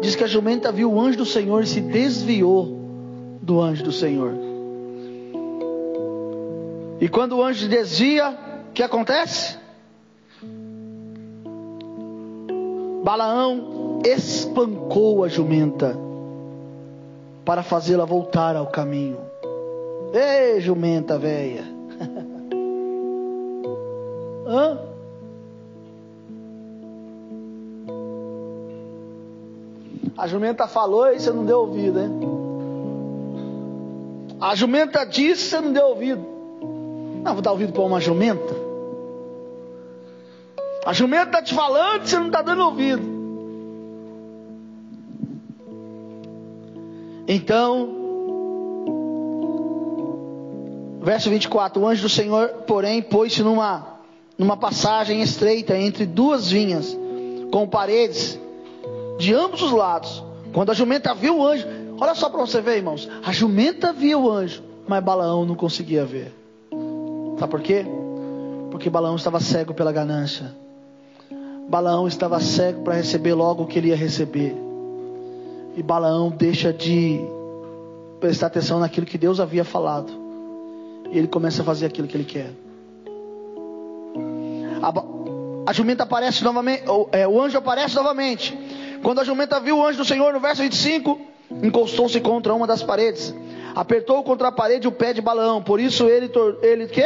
Diz 0.01 0.15
que 0.15 0.23
a 0.23 0.27
jumenta 0.27 0.71
viu 0.71 0.91
o 0.91 0.99
anjo 0.99 1.17
do 1.17 1.25
Senhor 1.25 1.61
e 1.61 1.67
se 1.67 1.81
desviou 1.81 2.79
do 3.41 3.59
anjo 3.59 3.83
do 3.83 3.91
Senhor. 3.91 4.33
E 6.99 7.07
quando 7.07 7.37
o 7.37 7.43
anjo 7.43 7.69
desvia, 7.69 8.37
o 8.69 8.73
que 8.73 8.83
acontece? 8.83 9.57
Balaão 13.03 14.01
espancou 14.05 15.23
a 15.23 15.29
jumenta 15.29 15.97
para 17.45 17.63
fazê-la 17.63 18.05
voltar 18.05 18.55
ao 18.55 18.67
caminho. 18.67 19.17
Ei, 20.13 20.59
jumenta 20.59 21.17
velha. 21.17 21.63
Hã? 24.45 24.79
A 30.17 30.27
jumenta 30.27 30.67
falou 30.67 31.13
e 31.13 31.19
você 31.19 31.31
não 31.31 31.45
deu 31.45 31.59
ouvido, 31.59 31.97
né? 31.97 32.09
A 34.41 34.53
jumenta 34.53 35.05
disse 35.05 35.45
e 35.45 35.49
você 35.49 35.61
não 35.61 35.71
deu 35.71 35.87
ouvido. 35.87 36.38
Não, 37.23 37.33
vou 37.33 37.41
dar 37.41 37.51
ouvido 37.51 37.73
para 37.73 37.81
uma 37.81 37.99
jumenta. 37.99 38.55
A 40.85 40.93
jumenta 40.93 41.25
está 41.25 41.41
te 41.41 41.53
falando 41.53 42.07
você 42.07 42.17
não 42.17 42.27
está 42.27 42.41
dando 42.41 42.63
ouvido. 42.63 43.19
Então, 47.27 47.95
verso 51.01 51.29
24: 51.29 51.81
O 51.81 51.87
anjo 51.87 52.01
do 52.01 52.09
Senhor, 52.09 52.49
porém, 52.65 53.01
pôs-se 53.01 53.43
numa, 53.43 53.99
numa 54.37 54.57
passagem 54.57 55.21
estreita 55.21 55.77
entre 55.77 56.05
duas 56.05 56.49
vinhas, 56.49 56.97
com 57.51 57.67
paredes 57.67 58.39
de 59.19 59.33
ambos 59.33 59.61
os 59.61 59.71
lados. 59.71 60.23
Quando 60.53 60.71
a 60.71 60.73
jumenta 60.73 61.13
viu 61.13 61.37
o 61.37 61.45
anjo, 61.45 61.67
olha 61.99 62.15
só 62.15 62.29
para 62.29 62.39
você 62.39 62.61
ver, 62.61 62.77
irmãos. 62.77 63.07
A 63.23 63.31
jumenta 63.31 63.93
viu 63.93 64.23
o 64.23 64.31
anjo, 64.31 64.63
mas 64.87 65.03
Balaão 65.03 65.45
não 65.45 65.55
conseguia 65.55 66.05
ver. 66.05 66.38
Sabe 67.39 67.51
por 67.51 67.61
quê? 67.61 67.85
Porque 68.69 68.89
Balaão 68.89 69.15
estava 69.15 69.39
cego 69.39 69.73
pela 69.73 69.93
ganância. 69.93 70.53
Balaão 71.69 72.05
estava 72.05 72.37
cego 72.41 72.83
para 72.83 72.95
receber 72.95 73.33
logo 73.33 73.63
o 73.63 73.65
que 73.65 73.79
ele 73.79 73.87
ia 73.87 73.95
receber. 73.95 74.53
E 75.77 75.81
Balaão 75.81 76.29
deixa 76.29 76.73
de 76.73 77.21
prestar 78.19 78.47
atenção 78.47 78.79
naquilo 78.79 79.05
que 79.05 79.17
Deus 79.17 79.39
havia 79.39 79.63
falado. 79.63 80.11
E 81.09 81.17
ele 81.17 81.27
começa 81.27 81.61
a 81.61 81.65
fazer 81.65 81.85
aquilo 81.85 82.09
que 82.09 82.17
ele 82.17 82.25
quer. 82.25 82.51
A, 84.81 85.69
a 85.69 85.73
jumenta 85.73 86.03
aparece 86.03 86.43
novamente, 86.43 86.83
é, 87.13 87.25
o 87.25 87.41
anjo 87.41 87.57
aparece 87.57 87.95
novamente. 87.95 88.57
Quando 89.01 89.19
a 89.19 89.23
jumenta 89.23 89.61
viu 89.61 89.77
o 89.77 89.85
anjo 89.85 89.99
do 89.99 90.05
Senhor, 90.05 90.33
no 90.33 90.41
verso 90.41 90.61
25, 90.61 91.17
encostou-se 91.63 92.19
contra 92.19 92.53
uma 92.53 92.67
das 92.67 92.83
paredes, 92.83 93.33
Apertou 93.79 94.21
contra 94.23 94.49
a 94.49 94.51
parede 94.51 94.89
o 94.89 94.91
pé 94.91 95.13
de 95.13 95.21
Balaão, 95.21 95.63
por 95.63 95.79
isso 95.79 96.05
ele, 96.05 96.29
ele 96.61 96.85
que? 96.87 97.01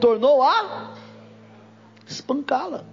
Tornou 0.00 0.40
a 0.40 0.92
espancá-la. 2.06 2.84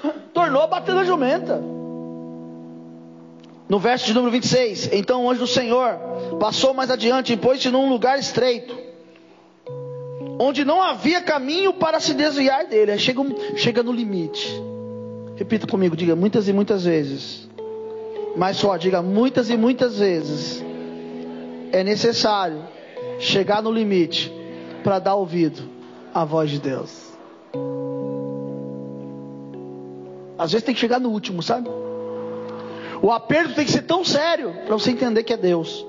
Tornou 0.32 0.62
a 0.62 0.68
bater 0.68 0.94
na 0.94 1.02
jumenta. 1.02 1.60
No 3.68 3.80
verso 3.80 4.06
de 4.06 4.14
número 4.14 4.30
26, 4.30 4.92
então 4.92 5.24
o 5.24 5.30
anjo 5.30 5.40
do 5.40 5.48
Senhor 5.48 5.98
passou 6.38 6.72
mais 6.72 6.88
adiante 6.88 7.32
e 7.32 7.36
pôs-se 7.36 7.72
num 7.72 7.88
lugar 7.88 8.20
estreito, 8.20 8.78
onde 10.38 10.64
não 10.64 10.80
havia 10.80 11.20
caminho 11.20 11.72
para 11.72 11.98
se 11.98 12.14
desviar 12.14 12.66
dele. 12.66 12.96
Chega, 12.96 13.20
chega 13.56 13.82
no 13.82 13.90
limite. 13.90 14.48
Repita 15.34 15.66
comigo, 15.66 15.96
diga 15.96 16.14
muitas 16.14 16.46
e 16.46 16.52
muitas 16.52 16.84
vezes. 16.84 17.47
Mais 18.38 18.56
só, 18.56 18.76
diga 18.76 19.02
muitas 19.02 19.50
e 19.50 19.56
muitas 19.56 19.98
vezes. 19.98 20.64
É 21.72 21.82
necessário 21.82 22.62
chegar 23.18 23.60
no 23.60 23.72
limite 23.72 24.32
para 24.84 25.00
dar 25.00 25.16
ouvido 25.16 25.60
à 26.14 26.24
voz 26.24 26.48
de 26.48 26.60
Deus. 26.60 27.08
Às 30.38 30.52
vezes 30.52 30.64
tem 30.64 30.72
que 30.72 30.80
chegar 30.80 31.00
no 31.00 31.10
último, 31.10 31.42
sabe? 31.42 31.68
O 33.02 33.10
aperto 33.10 33.54
tem 33.54 33.64
que 33.64 33.72
ser 33.72 33.82
tão 33.82 34.04
sério 34.04 34.54
para 34.64 34.76
você 34.76 34.92
entender 34.92 35.24
que 35.24 35.32
é 35.32 35.36
Deus. 35.36 35.84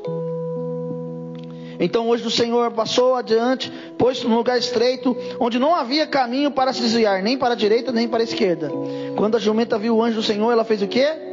Então 1.80 2.10
hoje 2.10 2.26
o 2.26 2.32
Senhor 2.32 2.72
passou 2.72 3.14
adiante, 3.14 3.72
pôs 3.96 4.24
no 4.24 4.36
lugar 4.36 4.58
estreito, 4.58 5.16
onde 5.40 5.60
não 5.60 5.76
havia 5.76 6.08
caminho 6.08 6.50
para 6.50 6.74
se 6.74 6.82
desviar, 6.82 7.22
nem 7.22 7.38
para 7.38 7.54
a 7.54 7.58
direita, 7.58 7.92
nem 7.92 8.08
para 8.08 8.22
a 8.22 8.24
esquerda. 8.24 8.72
Quando 9.16 9.38
a 9.38 9.40
jumenta 9.40 9.78
viu 9.78 9.98
o 9.98 10.04
anjo 10.04 10.16
do 10.16 10.24
Senhor, 10.24 10.52
ela 10.52 10.66
fez 10.66 10.82
o 10.82 10.88
quê? 10.88 11.29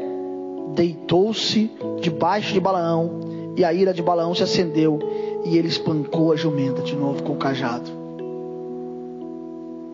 Deitou-se 0.77 1.71
debaixo 2.01 2.53
de 2.53 2.61
Balaão, 2.61 3.55
e 3.57 3.65
a 3.65 3.73
ira 3.73 3.95
de 3.95 4.03
Balaão 4.03 4.35
se 4.35 4.43
acendeu, 4.43 4.99
e 5.43 5.57
ele 5.57 5.69
espancou 5.69 6.33
a 6.33 6.37
jumenta 6.37 6.83
de 6.83 6.95
novo 6.95 7.23
com 7.23 7.33
o 7.33 7.37
cajado. 7.37 7.91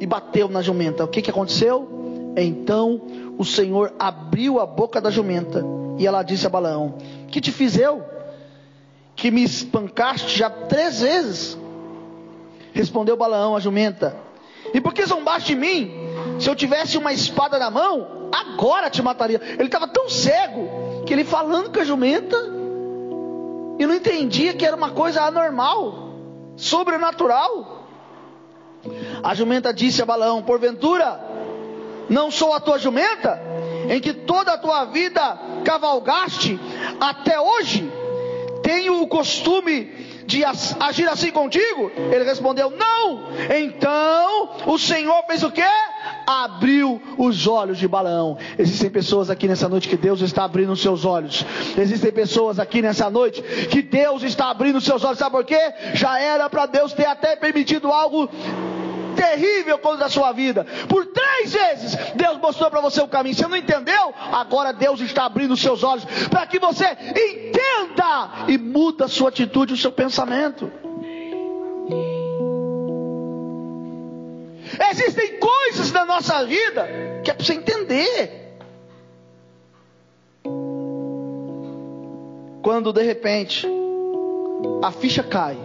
E 0.01 0.07
bateu 0.07 0.49
na 0.49 0.61
jumenta. 0.61 1.05
O 1.05 1.09
que, 1.09 1.23
que 1.23 1.31
aconteceu? 1.31 1.89
Então 2.37 3.01
o 3.39 3.45
Senhor 3.45 3.95
abriu 3.97 4.59
a 4.59 4.67
boca 4.67 5.01
da 5.01 5.11
jumenta 5.11 5.65
e 5.99 6.07
ela 6.07 6.25
disse 6.25 6.47
a 6.47 6.51
Balaão: 6.51 6.95
Que 7.31 7.41
te 7.41 7.53
fiz 7.53 7.79
eu? 7.79 8.03
Que 9.15 9.31
me 9.31 9.45
espancaste 9.45 10.37
já 10.37 10.51
três 10.51 11.01
vezes? 11.01 11.59
Respondeu 12.73 13.17
Balaão 13.17 13.55
a 13.55 13.61
jumenta: 13.61 14.17
E 14.75 14.81
por 14.81 14.93
que 14.93 15.07
zombaste 15.07 15.55
de 15.55 15.61
mim? 15.61 15.93
Se 16.41 16.49
eu 16.51 16.57
tivesse 16.57 16.99
uma 16.99 17.13
espada 17.13 17.57
na 17.57 17.71
mão, 17.71 18.22
agora 18.33 18.89
te 18.89 19.03
mataria. 19.03 19.41
Ele 19.43 19.65
estava 19.65 19.87
tão 19.87 20.09
cego 20.09 21.05
que 21.07 21.13
ele 21.13 21.25
falando 21.25 21.71
com 21.71 21.81
a 21.81 21.85
jumenta 21.85 22.37
e 23.79 23.87
não 23.87 23.95
entendia 23.95 24.55
que 24.55 24.65
era 24.65 24.77
uma 24.77 24.91
coisa 24.91 25.23
anormal, 25.23 26.15
sobrenatural. 26.57 27.87
A 29.23 29.35
jumenta 29.35 29.73
disse 29.73 30.03
a 30.03 30.07
Balaão: 30.07 30.43
Porventura 30.43 31.21
não 32.09 32.31
sou 32.31 32.53
a 32.53 32.61
tua 32.61 32.79
jumenta, 32.79 33.41
em 33.89 34.01
que 34.01 34.13
toda 34.13 34.53
a 34.53 34.59
tua 34.59 34.87
vida 34.87 35.39
cavalgaste 35.65 36.59
até 37.01 37.41
hoje? 37.41 37.91
Tenho 38.63 39.03
o 39.03 39.09
costume 39.09 40.02
de 40.27 40.43
agir 40.45 41.09
assim 41.09 41.31
contigo? 41.31 41.91
Ele 41.97 42.25
respondeu: 42.25 42.71
Não. 42.71 43.29
Então 43.55 44.51
o 44.67 44.79
Senhor 44.79 45.23
fez 45.27 45.43
o 45.43 45.51
que? 45.51 45.63
Abriu 46.27 47.01
os 47.19 47.47
olhos 47.47 47.79
de 47.79 47.89
Balaão. 47.89 48.39
Existem 48.59 48.91
pessoas 48.91 49.31
aqui 49.31 49.49
nessa 49.49 49.69
noite 49.69 49.89
que 49.89 49.97
Deus 49.97 50.21
está 50.21 50.45
abrindo 50.45 50.73
os 50.73 50.81
seus 50.81 51.05
olhos. 51.05 51.45
Existem 51.77 52.13
pessoas 52.13 52.59
aqui 52.59 52.83
nessa 52.83 53.11
noite 53.11 53.43
que 53.43 53.83
Deus 53.83 54.23
está 54.23 54.51
abrindo 54.51 54.77
os 54.77 54.85
seus 54.85 55.05
olhos. 55.05 55.19
Sabe 55.19 55.31
por 55.31 55.45
quê? 55.45 55.73
Já 55.95 56.21
era 56.21 56.49
para 56.49 56.67
Deus 56.67 56.93
ter 56.93 57.07
até 57.07 57.37
permitido 57.37 57.91
algo 57.91 58.29
terrível 59.15 59.79
contra 59.79 60.07
a 60.07 60.09
sua 60.09 60.33
vida. 60.33 60.67
Por 60.89 61.07
três 61.07 61.53
vezes 61.53 61.97
Deus 62.15 62.39
mostrou 62.39 62.71
para 62.71 62.81
você 62.81 63.01
o 63.01 63.09
caminho. 63.09 63.35
Você 63.35 63.47
não 63.47 63.57
entendeu? 63.57 64.15
Agora 64.33 64.73
Deus 64.73 65.01
está 65.01 65.25
abrindo 65.25 65.53
os 65.53 65.61
seus 65.61 65.83
olhos 65.83 66.05
para 66.29 66.47
que 66.47 66.59
você 66.59 66.87
entenda 66.87 68.47
e 68.49 68.59
muda 68.59 69.07
a 69.07 69.09
sua 69.09 69.29
atitude, 69.29 69.75
o 69.75 69.77
seu 69.77 69.93
pensamento. 69.93 70.71
Existem 74.91 75.39
coisas 75.39 75.93
na 75.93 76.05
nossa 76.05 76.45
vida 76.45 76.89
que 77.23 77.31
é 77.31 77.35
para 77.35 77.45
você 77.45 77.55
entender. 77.55 78.43
Quando 82.63 82.93
de 82.93 83.03
repente 83.03 83.67
a 84.83 84.93
ficha 84.93 85.23
cai, 85.23 85.57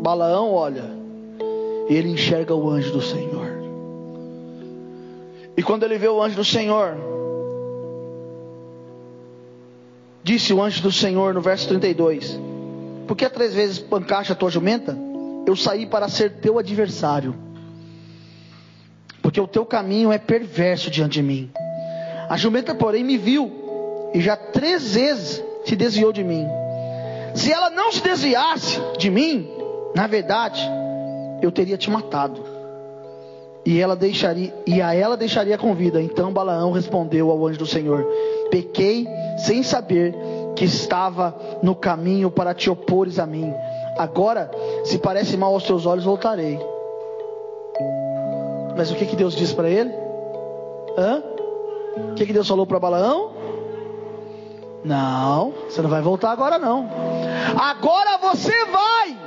Balaão 0.00 0.52
olha, 0.52 0.97
ele 1.94 2.10
enxerga 2.10 2.54
o 2.54 2.68
anjo 2.70 2.92
do 2.92 3.02
Senhor. 3.02 3.58
E 5.56 5.62
quando 5.62 5.82
ele 5.82 5.98
vê 5.98 6.08
o 6.08 6.22
anjo 6.22 6.36
do 6.36 6.44
Senhor, 6.44 6.96
disse 10.22 10.52
o 10.52 10.62
anjo 10.62 10.82
do 10.82 10.92
Senhor 10.92 11.34
no 11.34 11.40
verso 11.40 11.66
32: 11.68 12.38
Por 13.06 13.16
que 13.16 13.28
três 13.28 13.54
vezes 13.54 13.78
pancaste 13.78 14.32
a 14.32 14.36
tua 14.36 14.50
jumenta? 14.50 14.96
Eu 15.46 15.56
saí 15.56 15.86
para 15.86 16.08
ser 16.08 16.34
teu 16.40 16.58
adversário, 16.58 17.34
porque 19.22 19.40
o 19.40 19.48
teu 19.48 19.64
caminho 19.64 20.12
é 20.12 20.18
perverso 20.18 20.90
diante 20.90 21.14
de 21.14 21.22
mim. 21.22 21.50
A 22.28 22.36
jumenta, 22.36 22.74
porém, 22.74 23.02
me 23.02 23.16
viu 23.16 23.50
e 24.14 24.20
já 24.20 24.36
três 24.36 24.94
vezes 24.94 25.42
se 25.64 25.74
desviou 25.74 26.12
de 26.12 26.22
mim. 26.22 26.46
Se 27.34 27.52
ela 27.52 27.70
não 27.70 27.90
se 27.90 28.02
desviasse 28.02 28.78
de 28.98 29.10
mim, 29.10 29.48
na 29.94 30.06
verdade, 30.06 30.60
eu 31.42 31.52
teria 31.52 31.76
te 31.76 31.90
matado. 31.90 32.40
E 33.64 33.80
ela 33.80 33.94
deixaria 33.94 34.54
e 34.66 34.80
a 34.80 34.94
ela 34.94 35.16
deixaria 35.16 35.58
com 35.58 35.74
vida. 35.74 36.00
Então 36.00 36.32
Balaão 36.32 36.72
respondeu 36.72 37.30
ao 37.30 37.46
anjo 37.46 37.58
do 37.58 37.66
Senhor: 37.66 38.06
Pequei 38.50 39.06
sem 39.38 39.62
saber 39.62 40.14
que 40.56 40.64
estava 40.64 41.36
no 41.62 41.74
caminho 41.74 42.30
para 42.30 42.54
te 42.54 42.70
opores 42.70 43.18
a 43.18 43.26
mim. 43.26 43.52
Agora, 43.98 44.50
se 44.84 44.98
parece 44.98 45.36
mal 45.36 45.52
aos 45.52 45.64
teus 45.64 45.86
olhos, 45.86 46.04
voltarei. 46.04 46.58
Mas 48.76 48.90
o 48.90 48.94
que, 48.94 49.06
que 49.06 49.16
Deus 49.16 49.34
disse 49.34 49.54
para 49.54 49.68
ele? 49.68 49.92
Hã? 50.96 51.22
O 52.12 52.14
que, 52.14 52.24
que 52.24 52.32
Deus 52.32 52.46
falou 52.46 52.66
para 52.66 52.78
Balaão? 52.78 53.32
Não, 54.84 55.52
você 55.68 55.82
não 55.82 55.90
vai 55.90 56.00
voltar 56.00 56.30
agora 56.30 56.58
não. 56.58 56.88
Agora 57.60 58.18
você 58.18 58.64
vai 58.66 59.18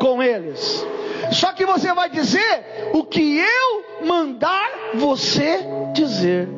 com 0.00 0.22
eles. 0.22 0.86
Só 1.30 1.52
que 1.52 1.64
você 1.64 1.92
vai 1.92 2.10
dizer 2.10 2.90
o 2.92 3.04
que 3.04 3.38
eu 3.38 4.06
mandar 4.06 4.68
você 4.94 5.60
dizer. 5.92 6.48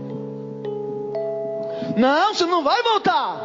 Não, 1.96 2.35
você 2.35 2.46
não 2.46 2.62
vai 2.62 2.83
voltar. 2.83 3.40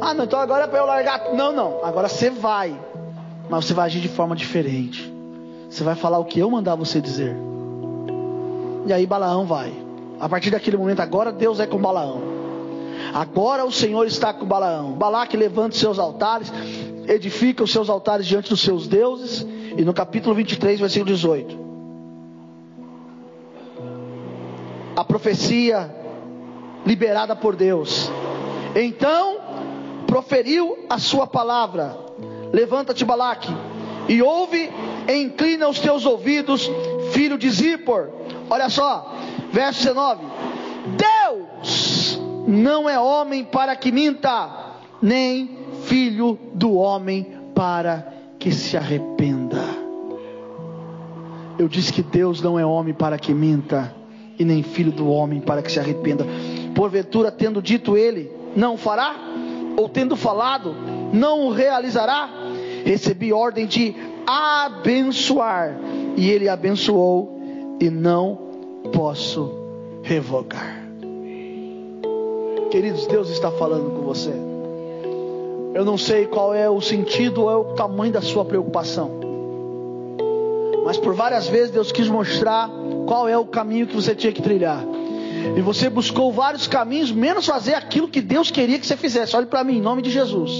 Ah, 0.00 0.14
não, 0.14 0.24
então 0.24 0.38
agora 0.38 0.64
é 0.64 0.66
para 0.66 0.78
eu 0.78 0.86
largar. 0.86 1.32
Não, 1.34 1.52
não. 1.52 1.84
Agora 1.84 2.08
você 2.08 2.30
vai. 2.30 2.78
Mas 3.48 3.64
você 3.64 3.74
vai 3.74 3.86
agir 3.86 4.00
de 4.00 4.08
forma 4.08 4.36
diferente. 4.36 5.12
Você 5.68 5.82
vai 5.82 5.94
falar 5.94 6.18
o 6.18 6.24
que 6.24 6.38
eu 6.38 6.50
mandar 6.50 6.74
você 6.74 7.00
dizer. 7.00 7.36
E 8.86 8.92
aí 8.92 9.06
Balaão 9.06 9.44
vai. 9.46 9.72
A 10.20 10.28
partir 10.28 10.50
daquele 10.50 10.76
momento, 10.76 11.00
agora 11.00 11.32
Deus 11.32 11.60
é 11.60 11.66
com 11.66 11.78
Balaão. 11.78 12.22
Agora 13.12 13.64
o 13.64 13.72
Senhor 13.72 14.06
está 14.06 14.32
com 14.32 14.46
Balaão. 14.46 14.92
Balaque 14.92 15.36
levanta 15.36 15.74
os 15.74 15.80
seus 15.80 15.98
altares, 15.98 16.52
edifica 17.06 17.64
os 17.64 17.72
seus 17.72 17.90
altares 17.90 18.26
diante 18.26 18.48
dos 18.48 18.60
seus 18.60 18.86
deuses 18.86 19.46
e 19.76 19.84
no 19.84 19.92
capítulo 19.92 20.34
23, 20.34 20.80
versículo 20.80 21.12
18, 21.12 21.58
a 24.96 25.04
profecia 25.04 25.94
liberada 26.86 27.36
por 27.36 27.54
Deus. 27.54 28.10
Então 28.74 29.38
proferiu 30.06 30.86
a 30.88 30.98
sua 30.98 31.26
palavra: 31.26 31.96
Levanta-te, 32.52 33.04
Balaque, 33.04 33.54
e 34.08 34.22
ouve 34.22 34.70
e 35.06 35.14
inclina 35.14 35.68
os 35.68 35.78
teus 35.78 36.06
ouvidos, 36.06 36.70
filho 37.12 37.36
de 37.36 37.50
Zippor. 37.50 38.10
Olha 38.48 38.70
só, 38.70 39.14
verso 39.52 39.80
19: 39.80 40.24
Deus 40.96 42.20
não 42.46 42.88
é 42.88 42.98
homem 42.98 43.44
para 43.44 43.76
que 43.76 43.92
minta, 43.92 44.76
nem 45.02 45.58
filho 45.84 46.38
do 46.54 46.74
homem 46.74 47.36
para 47.54 48.12
que 48.38 48.52
se 48.52 48.76
arrependa. 48.76 49.45
Eu 51.58 51.68
disse 51.68 51.92
que 51.92 52.02
Deus 52.02 52.42
não 52.42 52.58
é 52.58 52.66
homem 52.66 52.92
para 52.92 53.18
que 53.18 53.32
minta, 53.32 53.94
e 54.38 54.44
nem 54.44 54.62
filho 54.62 54.92
do 54.92 55.08
homem 55.08 55.40
para 55.40 55.62
que 55.62 55.72
se 55.72 55.80
arrependa. 55.80 56.26
Porventura, 56.74 57.30
tendo 57.30 57.62
dito 57.62 57.96
ele, 57.96 58.30
não 58.54 58.76
fará? 58.76 59.14
Ou 59.76 59.88
tendo 59.88 60.16
falado, 60.16 60.74
não 61.12 61.46
o 61.46 61.50
realizará? 61.50 62.28
Recebi 62.84 63.32
ordem 63.32 63.66
de 63.66 63.94
abençoar, 64.26 65.78
e 66.16 66.30
ele 66.30 66.48
abençoou, 66.48 67.40
e 67.80 67.88
não 67.88 68.38
posso 68.92 69.50
revogar. 70.02 70.84
Queridos, 72.70 73.06
Deus 73.06 73.30
está 73.30 73.50
falando 73.50 73.90
com 73.90 74.02
você. 74.02 74.32
Eu 75.74 75.84
não 75.84 75.96
sei 75.96 76.26
qual 76.26 76.54
é 76.54 76.68
o 76.68 76.80
sentido 76.80 77.42
ou 77.42 77.50
é 77.50 77.56
o 77.56 77.64
tamanho 77.74 78.12
da 78.12 78.20
sua 78.20 78.44
preocupação. 78.44 79.15
Mas 80.86 80.96
por 80.96 81.14
várias 81.14 81.48
vezes 81.48 81.72
Deus 81.72 81.90
quis 81.90 82.08
mostrar 82.08 82.70
qual 83.08 83.28
é 83.28 83.36
o 83.36 83.44
caminho 83.44 83.88
que 83.88 83.94
você 83.96 84.14
tinha 84.14 84.32
que 84.32 84.40
trilhar. 84.40 84.84
E 85.56 85.60
você 85.60 85.90
buscou 85.90 86.32
vários 86.32 86.68
caminhos, 86.68 87.10
menos 87.10 87.44
fazer 87.44 87.74
aquilo 87.74 88.06
que 88.06 88.20
Deus 88.20 88.52
queria 88.52 88.78
que 88.78 88.86
você 88.86 88.96
fizesse. 88.96 89.34
Olhe 89.34 89.46
para 89.46 89.64
mim, 89.64 89.78
em 89.78 89.80
nome 89.80 90.00
de 90.00 90.10
Jesus. 90.10 90.52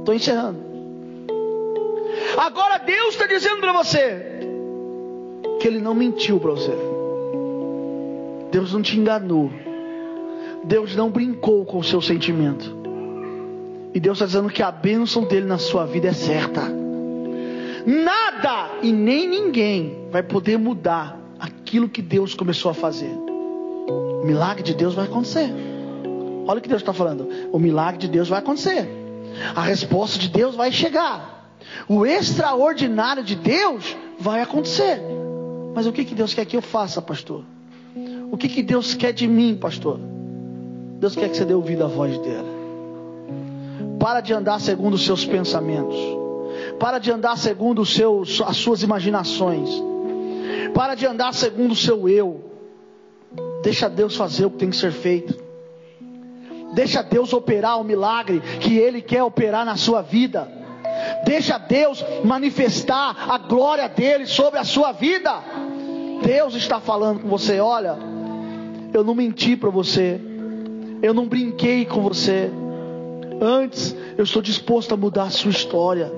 Estou 0.00 0.12
encerrando. 0.12 0.58
Agora 2.36 2.78
Deus 2.78 3.10
está 3.10 3.28
dizendo 3.28 3.60
para 3.60 3.72
você 3.72 4.40
que 5.60 5.68
Ele 5.68 5.80
não 5.80 5.94
mentiu 5.94 6.40
para 6.40 6.50
você. 6.50 6.72
Deus 8.50 8.72
não 8.72 8.82
te 8.82 8.98
enganou. 8.98 9.48
Deus 10.64 10.96
não 10.96 11.08
brincou 11.08 11.64
com 11.64 11.78
o 11.78 11.84
seu 11.84 12.02
sentimento. 12.02 12.76
E 13.94 14.00
Deus 14.00 14.16
está 14.16 14.26
dizendo 14.26 14.48
que 14.50 14.62
a 14.62 14.72
bênção 14.72 15.22
dele 15.22 15.46
na 15.46 15.58
sua 15.58 15.86
vida 15.86 16.08
é 16.08 16.12
certa. 16.12 16.79
Nada 17.86 18.70
e 18.82 18.92
nem 18.92 19.28
ninguém 19.28 20.08
vai 20.10 20.22
poder 20.22 20.58
mudar 20.58 21.18
aquilo 21.38 21.88
que 21.88 22.02
Deus 22.02 22.34
começou 22.34 22.70
a 22.70 22.74
fazer. 22.74 23.12
O 23.88 24.24
milagre 24.24 24.62
de 24.62 24.74
Deus 24.74 24.94
vai 24.94 25.06
acontecer. 25.06 25.50
Olha 26.46 26.58
o 26.58 26.60
que 26.60 26.68
Deus 26.68 26.82
está 26.82 26.92
falando. 26.92 27.28
O 27.52 27.58
milagre 27.58 27.98
de 27.98 28.08
Deus 28.08 28.28
vai 28.28 28.38
acontecer. 28.38 28.88
A 29.54 29.62
resposta 29.62 30.18
de 30.18 30.28
Deus 30.28 30.54
vai 30.54 30.70
chegar. 30.72 31.54
O 31.88 32.04
extraordinário 32.04 33.22
de 33.22 33.34
Deus 33.36 33.96
vai 34.18 34.42
acontecer. 34.42 35.00
Mas 35.74 35.86
o 35.86 35.92
que, 35.92 36.04
que 36.04 36.14
Deus 36.14 36.34
quer 36.34 36.44
que 36.44 36.56
eu 36.56 36.62
faça, 36.62 37.00
pastor? 37.00 37.44
O 38.30 38.36
que, 38.36 38.48
que 38.48 38.62
Deus 38.62 38.94
quer 38.94 39.12
de 39.12 39.26
mim, 39.26 39.56
pastor? 39.56 39.98
Deus 40.98 41.14
quer 41.14 41.28
que 41.28 41.36
você 41.36 41.44
dê 41.44 41.54
ouvido 41.54 41.84
à 41.84 41.88
voz 41.88 42.18
dele. 42.18 42.60
Para 43.98 44.20
de 44.20 44.32
andar 44.32 44.60
segundo 44.60 44.94
os 44.94 45.04
seus 45.04 45.24
pensamentos. 45.24 46.19
Para 46.78 46.98
de 46.98 47.10
andar 47.10 47.36
segundo 47.36 47.82
as 47.82 48.56
suas 48.56 48.82
imaginações. 48.82 49.70
Para 50.74 50.94
de 50.94 51.06
andar 51.06 51.34
segundo 51.34 51.72
o 51.72 51.76
seu 51.76 52.08
eu. 52.08 52.50
Deixa 53.62 53.88
Deus 53.88 54.16
fazer 54.16 54.46
o 54.46 54.50
que 54.50 54.58
tem 54.58 54.70
que 54.70 54.76
ser 54.76 54.92
feito. 54.92 55.50
Deixa 56.72 57.02
Deus 57.02 57.32
operar 57.32 57.80
o 57.80 57.84
milagre 57.84 58.40
que 58.60 58.78
Ele 58.78 59.02
quer 59.02 59.22
operar 59.22 59.64
na 59.64 59.76
sua 59.76 60.02
vida. 60.02 60.48
Deixa 61.24 61.58
Deus 61.58 62.04
manifestar 62.24 63.16
a 63.28 63.38
glória 63.38 63.88
dele 63.88 64.26
sobre 64.26 64.58
a 64.58 64.64
sua 64.64 64.92
vida. 64.92 65.42
Deus 66.22 66.54
está 66.54 66.80
falando 66.80 67.20
com 67.20 67.28
você: 67.28 67.60
olha, 67.60 67.96
eu 68.92 69.02
não 69.02 69.14
menti 69.14 69.56
para 69.56 69.70
você, 69.70 70.20
eu 71.02 71.12
não 71.12 71.26
brinquei 71.26 71.84
com 71.84 72.00
você. 72.02 72.50
Antes, 73.40 73.96
eu 74.16 74.24
estou 74.24 74.42
disposto 74.42 74.92
a 74.92 74.96
mudar 74.96 75.24
a 75.24 75.30
sua 75.30 75.50
história. 75.50 76.12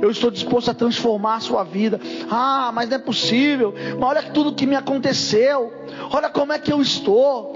Eu 0.00 0.10
estou 0.10 0.30
disposto 0.30 0.70
a 0.70 0.74
transformar 0.74 1.36
a 1.36 1.40
sua 1.40 1.64
vida. 1.64 2.00
Ah, 2.30 2.70
mas 2.74 2.88
não 2.88 2.96
é 2.96 2.98
possível. 2.98 3.74
Mas 3.98 4.08
olha 4.08 4.22
tudo 4.22 4.54
que 4.54 4.66
me 4.66 4.76
aconteceu. 4.76 5.72
Olha 6.12 6.28
como 6.28 6.52
é 6.52 6.58
que 6.58 6.72
eu 6.72 6.80
estou. 6.80 7.52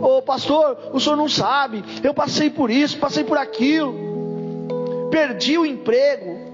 Ô 0.00 0.18
oh, 0.18 0.22
pastor, 0.22 0.78
o 0.92 1.00
senhor 1.00 1.16
não 1.16 1.28
sabe. 1.28 1.84
Eu 2.02 2.14
passei 2.14 2.50
por 2.50 2.70
isso, 2.70 2.98
passei 2.98 3.24
por 3.24 3.36
aquilo. 3.36 5.08
Perdi 5.10 5.58
o 5.58 5.66
emprego. 5.66 6.48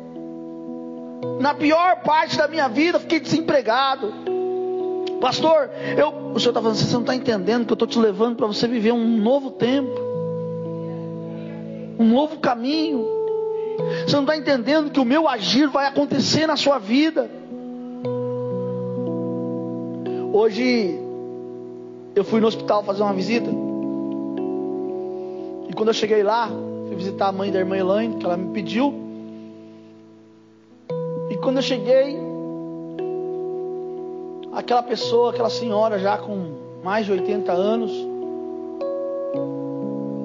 Na 1.40 1.54
pior 1.54 2.02
parte 2.02 2.36
da 2.36 2.46
minha 2.46 2.68
vida, 2.68 2.98
fiquei 2.98 3.20
desempregado. 3.20 4.12
Pastor, 5.20 5.70
eu, 5.96 6.32
o 6.34 6.38
senhor 6.38 6.50
está 6.50 6.60
falando, 6.60 6.76
você 6.76 6.92
não 6.92 7.00
está 7.00 7.14
entendendo 7.14 7.64
que 7.64 7.72
eu 7.72 7.74
estou 7.74 7.88
te 7.88 7.98
levando 7.98 8.36
para 8.36 8.46
você 8.46 8.68
viver 8.68 8.92
um 8.92 9.16
novo 9.16 9.52
tempo, 9.52 9.90
um 11.98 12.04
novo 12.04 12.38
caminho. 12.38 13.23
Você 14.06 14.14
não 14.14 14.22
está 14.22 14.36
entendendo 14.36 14.90
que 14.90 15.00
o 15.00 15.04
meu 15.04 15.28
agir 15.28 15.68
vai 15.68 15.86
acontecer 15.86 16.46
na 16.46 16.56
sua 16.56 16.78
vida. 16.78 17.30
Hoje 20.32 20.98
eu 22.14 22.24
fui 22.24 22.40
no 22.40 22.46
hospital 22.46 22.82
fazer 22.84 23.02
uma 23.02 23.12
visita. 23.12 23.50
E 25.68 25.72
quando 25.74 25.88
eu 25.88 25.94
cheguei 25.94 26.22
lá, 26.22 26.48
fui 26.86 26.96
visitar 26.96 27.28
a 27.28 27.32
mãe 27.32 27.50
da 27.50 27.58
irmã 27.58 27.76
Elaine, 27.76 28.16
que 28.16 28.24
ela 28.24 28.36
me 28.36 28.52
pediu. 28.52 28.94
E 31.30 31.36
quando 31.36 31.56
eu 31.56 31.62
cheguei, 31.62 32.18
aquela 34.52 34.82
pessoa, 34.82 35.30
aquela 35.30 35.50
senhora 35.50 35.98
já 35.98 36.16
com 36.18 36.80
mais 36.82 37.06
de 37.06 37.12
80 37.12 37.52
anos, 37.52 37.92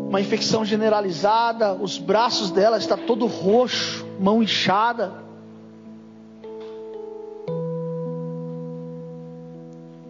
uma 0.10 0.20
infecção 0.20 0.66
generalizada, 0.66 1.76
os 1.76 2.00
braços 2.00 2.50
dela 2.50 2.80
está 2.80 2.98
todo 2.98 3.28
roxo, 3.28 4.04
mão 4.20 4.42
inchada. 4.42 5.14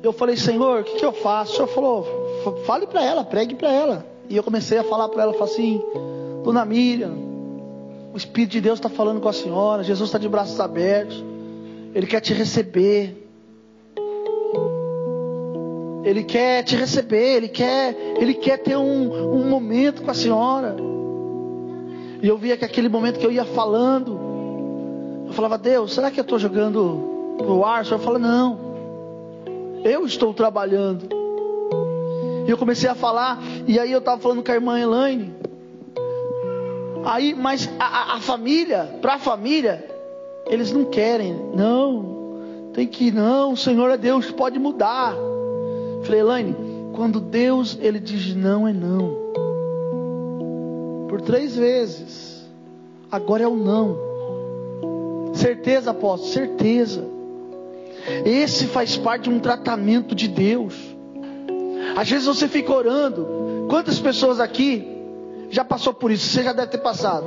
Eu 0.02 0.14
falei, 0.14 0.38
Senhor, 0.38 0.80
o 0.80 0.84
que, 0.86 0.96
que 0.96 1.06
eu 1.06 1.12
faço? 1.12 1.52
O 1.52 1.56
Senhor 1.56 1.68
falou, 1.68 2.64
fale 2.66 2.88
para 2.88 3.04
ela, 3.04 3.26
pregue 3.26 3.56
para 3.56 3.74
ela. 3.74 4.06
E 4.30 4.38
eu 4.38 4.42
comecei 4.42 4.78
a 4.78 4.86
falar 4.86 5.10
para 5.10 5.24
ela, 5.24 5.34
falei 5.34 5.54
assim, 5.54 5.84
Dona 6.46 6.64
Miriam, 6.64 7.12
o 8.14 8.16
Espírito 8.16 8.52
de 8.52 8.62
Deus 8.62 8.80
está 8.80 8.88
falando 8.88 9.20
com 9.20 9.28
a 9.28 9.34
senhora, 9.34 9.84
Jesus 9.84 10.08
está 10.08 10.18
de 10.18 10.30
braços 10.30 10.62
abertos, 10.62 11.22
Ele 11.94 12.08
quer 12.08 12.22
te 12.22 12.34
receber. 12.34 13.29
Ele 16.04 16.24
quer 16.24 16.64
te 16.64 16.76
receber, 16.76 17.38
ele 17.38 17.48
quer, 17.50 17.96
ele 18.20 18.34
quer 18.34 18.58
ter 18.58 18.78
um, 18.78 19.34
um 19.34 19.50
momento 19.50 20.02
com 20.02 20.12
a 20.12 20.14
senhora. 20.14 20.76
E 22.22 22.28
eu 22.28 22.38
via 22.38 22.58
que 22.58 22.66
aquele 22.66 22.90
momento 22.90 23.20
que 23.20 23.26
eu 23.26 23.32
ia 23.32 23.46
falando, 23.46 24.20
eu 25.28 25.34
falava, 25.34 25.58
Deus, 25.58 25.94
será 25.94 26.10
que 26.10 26.20
eu 26.20 26.24
estou 26.24 26.40
jogando 26.40 27.38
no 27.40 27.66
ar? 27.66 27.84
O 27.84 27.86
senhor 27.86 28.00
fala, 28.00 28.20
não, 28.20 28.60
eu 29.84 30.06
estou 30.06 30.34
trabalhando. 30.34 31.08
E 32.48 32.50
eu 32.50 32.58
comecei 32.58 32.90
a 32.90 32.96
falar, 32.96 33.40
e 33.68 33.80
aí 33.80 33.92
eu 33.92 34.00
estava 34.00 34.20
falando 34.20 34.44
com 34.44 34.52
a 34.52 34.56
irmã 34.56 34.80
Elaine. 34.80 35.34
Aí, 37.06 37.34
mas 37.34 37.70
a, 37.80 38.16
a 38.16 38.20
família, 38.20 38.98
para 39.02 39.16
a 39.16 39.20
família, 39.20 39.86
eles 40.48 40.72
não 40.72 40.86
querem, 40.86 41.34
não, 41.54 42.72
tem 42.74 42.88
que, 42.88 43.12
não, 43.12 43.54
o 43.54 43.58
Senhor 43.58 43.90
é 43.92 43.98
Deus, 43.98 44.32
pode 44.32 44.60
mudar. 44.60 45.16
Falei, 46.04 46.20
Elaine, 46.22 46.56
quando 46.94 47.20
Deus 47.20 47.78
ele 47.82 48.00
diz 48.00 48.36
não 48.36 48.68
é 48.68 48.74
não. 48.74 49.30
Por 51.08 51.22
três 51.22 51.56
vezes. 51.56 52.46
Agora 53.12 53.44
é 53.44 53.48
o 53.48 53.56
não. 53.56 55.34
Certeza, 55.34 55.92
apóstolo? 55.92 56.32
Certeza. 56.32 57.06
Esse 58.26 58.66
faz 58.68 58.98
parte 58.98 59.24
de 59.24 59.30
um 59.30 59.40
tratamento 59.40 60.16
de 60.16 60.28
Deus. 60.28 60.76
Às 61.96 62.10
vezes 62.10 62.26
você 62.26 62.48
fica 62.48 62.74
orando. 62.74 63.68
Quantas 63.70 64.00
pessoas 64.00 64.40
aqui 64.40 64.88
já 65.50 65.64
passou 65.64 65.94
por 65.94 66.12
isso? 66.12 66.28
Você 66.28 66.44
já 66.44 66.54
deve 66.54 66.72
ter 66.72 66.80
passado. 66.80 67.26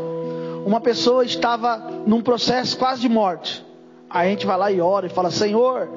Uma 0.64 0.80
pessoa 0.80 1.24
estava 1.24 1.78
num 2.06 2.20
processo 2.20 2.78
quase 2.78 3.00
de 3.00 3.08
morte. 3.08 3.64
Aí 4.08 4.28
a 4.28 4.30
gente 4.30 4.46
vai 4.46 4.56
lá 4.56 4.70
e 4.70 4.80
ora 4.80 5.06
e 5.06 5.10
fala: 5.10 5.30
Senhor, 5.30 5.88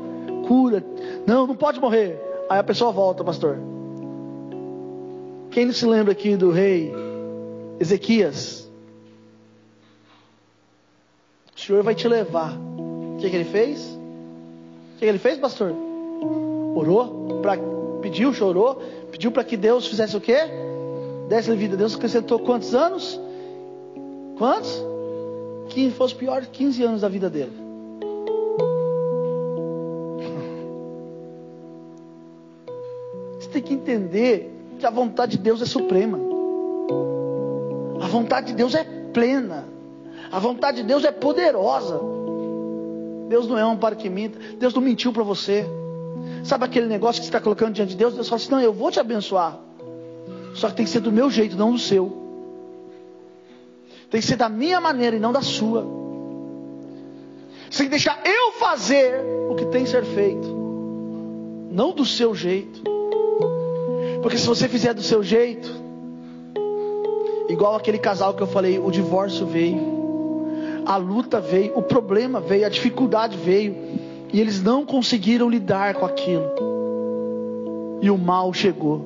cura. 0.48 0.84
Não, 1.28 1.46
não 1.46 1.56
pode 1.56 1.80
morrer. 1.80 2.25
Aí 2.48 2.60
a 2.60 2.64
pessoa 2.64 2.92
volta, 2.92 3.24
pastor. 3.24 3.58
Quem 5.50 5.66
não 5.66 5.74
se 5.74 5.86
lembra 5.86 6.12
aqui 6.12 6.36
do 6.36 6.52
rei 6.52 6.94
Ezequias? 7.80 8.70
O 11.56 11.60
Senhor 11.60 11.82
vai 11.82 11.96
te 11.96 12.08
levar. 12.08 12.56
O 12.56 13.18
que, 13.20 13.30
que 13.30 13.36
ele 13.36 13.46
fez? 13.46 13.82
O 13.88 14.94
que, 14.94 15.00
que 15.00 15.06
ele 15.06 15.18
fez, 15.18 15.40
pastor? 15.40 15.74
Orou, 16.76 17.40
pra, 17.42 17.58
pediu, 18.02 18.34
chorou, 18.34 18.82
pediu 19.12 19.32
para 19.32 19.44
que 19.44 19.58
Deus 19.58 19.88
fizesse 19.88 20.16
o 20.16 20.22
quê? 20.22 20.38
Desse 21.28 21.56
vida. 21.56 21.76
Deus 21.76 21.96
acrescentou 21.96 22.38
quantos 22.40 22.76
anos? 22.76 23.20
Quantos? 24.38 24.84
Que 25.70 25.90
fosse 25.90 26.14
pior 26.14 26.46
15 26.46 26.84
anos 26.84 27.02
da 27.02 27.10
vida 27.10 27.30
dele. 27.30 27.65
Tem 33.56 33.64
que 33.64 33.74
entender 33.74 34.52
que 34.80 34.86
a 34.86 34.90
vontade 34.90 35.38
de 35.38 35.44
Deus 35.44 35.62
é 35.62 35.66
suprema. 35.66 36.20
A 38.02 38.08
vontade 38.08 38.48
de 38.48 38.54
Deus 38.54 38.76
é 38.76 38.84
plena. 38.84 39.66
A 40.32 40.40
vontade 40.40 40.78
de 40.78 40.84
Deus 40.84 41.06
é 41.06 41.12
poderosa. 41.12 42.00
Deus 43.30 43.48
não 43.48 43.58
é 43.58 43.66
um 43.66 43.78
para 43.78 43.96
que 43.96 44.10
minta. 44.10 44.38
Deus 44.58 44.74
não 44.74 44.82
mentiu 44.82 45.14
para 45.14 45.24
você. 45.24 45.66
Sabe 46.44 46.66
aquele 46.66 46.88
negócio 46.88 47.22
que 47.22 47.26
você 47.26 47.30
está 47.30 47.40
colocando 47.40 47.74
diante 47.74 47.92
de 47.92 47.96
Deus? 47.96 48.14
Deus 48.14 48.28
fala 48.28 48.42
assim: 48.42 48.52
não, 48.52 48.62
eu 48.62 48.74
vou 48.74 48.92
te 48.92 49.00
abençoar. 49.00 49.58
Só 50.54 50.70
que 50.70 50.76
tem 50.76 50.86
que 50.86 50.92
ser 50.92 51.00
do 51.00 51.12
meu 51.12 51.30
jeito, 51.30 51.56
não 51.56 51.72
do 51.72 51.80
seu. 51.80 52.26
Tem 54.10 54.20
que 54.20 54.28
ser 54.28 54.36
da 54.36 54.50
minha 54.50 54.82
maneira 54.82 55.16
e 55.16 55.20
não 55.20 55.32
da 55.32 55.42
sua. 55.42 55.86
Você 57.70 57.78
tem 57.80 57.86
que 57.88 57.92
deixar 57.92 58.22
eu 58.26 58.52
fazer 58.54 59.22
o 59.50 59.56
que 59.56 59.66
tem 59.66 59.84
que 59.84 59.90
ser 59.90 60.04
feito, 60.04 60.48
não 61.72 61.94
do 61.94 62.06
seu 62.06 62.36
jeito. 62.36 62.95
Porque 64.26 64.40
se 64.40 64.48
você 64.48 64.68
fizer 64.68 64.92
do 64.92 65.04
seu 65.04 65.22
jeito, 65.22 65.72
igual 67.48 67.76
aquele 67.76 68.00
casal 68.00 68.34
que 68.34 68.42
eu 68.42 68.48
falei, 68.48 68.80
o 68.80 68.90
divórcio 68.90 69.46
veio, 69.46 69.80
a 70.84 70.98
luta 70.98 71.40
veio, 71.40 71.78
o 71.78 71.84
problema 71.84 72.40
veio, 72.40 72.66
a 72.66 72.70
dificuldade 72.70 73.38
veio, 73.38 73.76
e 74.34 74.42
eles 74.42 74.64
não 74.64 74.84
conseguiram 74.84 75.48
lidar 75.48 75.94
com 75.94 76.08
aquilo. 76.08 76.42
e 78.02 78.10
o 78.10 78.18
mal 78.18 78.52
chegou. 78.52 79.06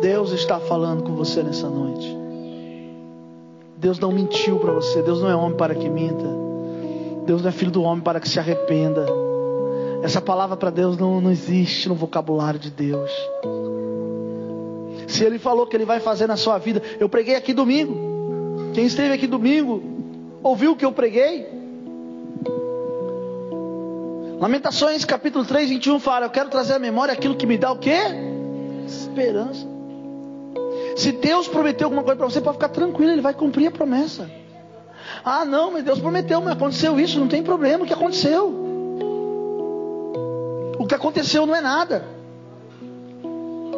Deus 0.00 0.32
está 0.32 0.58
falando 0.58 1.02
com 1.02 1.14
você 1.14 1.42
nessa 1.42 1.68
noite. 1.68 2.16
Deus 3.76 3.98
não 3.98 4.12
mentiu 4.12 4.58
para 4.58 4.72
você. 4.72 5.02
Deus 5.02 5.20
não 5.20 5.28
é 5.28 5.36
homem 5.36 5.58
para 5.58 5.74
que 5.74 5.90
minta. 5.90 6.24
Deus 7.26 7.42
não 7.42 7.50
é 7.50 7.52
filho 7.52 7.70
do 7.70 7.82
homem 7.82 8.02
para 8.02 8.18
que 8.18 8.30
se 8.30 8.38
arrependa. 8.38 9.04
Essa 10.02 10.20
palavra 10.20 10.56
para 10.56 10.70
Deus 10.70 10.96
não, 10.96 11.20
não 11.20 11.30
existe 11.30 11.88
no 11.88 11.94
vocabulário 11.94 12.58
de 12.58 12.70
Deus. 12.70 13.10
Se 15.06 15.24
Ele 15.24 15.38
falou 15.38 15.66
que 15.66 15.76
Ele 15.76 15.84
vai 15.84 16.00
fazer 16.00 16.26
na 16.26 16.36
sua 16.36 16.56
vida, 16.58 16.82
eu 16.98 17.08
preguei 17.08 17.34
aqui 17.34 17.52
domingo. 17.52 18.72
Quem 18.72 18.86
esteve 18.86 19.12
aqui 19.12 19.26
domingo, 19.26 19.82
ouviu 20.42 20.72
o 20.72 20.76
que 20.76 20.84
eu 20.84 20.92
preguei? 20.92 21.46
Lamentações 24.38 25.04
capítulo 25.04 25.44
3, 25.44 25.68
21 25.68 26.00
fala: 26.00 26.26
Eu 26.26 26.30
quero 26.30 26.48
trazer 26.48 26.74
à 26.74 26.78
memória 26.78 27.12
aquilo 27.12 27.34
que 27.34 27.46
me 27.46 27.58
dá 27.58 27.70
o 27.70 27.78
quê? 27.78 27.98
Esperança. 28.86 29.66
Se 30.96 31.12
Deus 31.12 31.46
prometeu 31.46 31.86
alguma 31.86 32.02
coisa 32.02 32.16
para 32.16 32.28
você, 32.28 32.40
pode 32.40 32.56
ficar 32.56 32.68
tranquilo, 32.70 33.12
Ele 33.12 33.20
vai 33.20 33.34
cumprir 33.34 33.66
a 33.66 33.70
promessa. 33.70 34.30
Ah, 35.24 35.44
não, 35.44 35.72
mas 35.72 35.84
Deus 35.84 35.98
prometeu, 35.98 36.40
mas 36.40 36.54
aconteceu 36.54 36.98
isso, 36.98 37.18
não 37.18 37.28
tem 37.28 37.42
problema, 37.42 37.84
o 37.84 37.86
que 37.86 37.92
aconteceu? 37.92 38.69
Que 40.90 40.94
aconteceu 40.96 41.46
não 41.46 41.54
é 41.54 41.60
nada. 41.60 42.04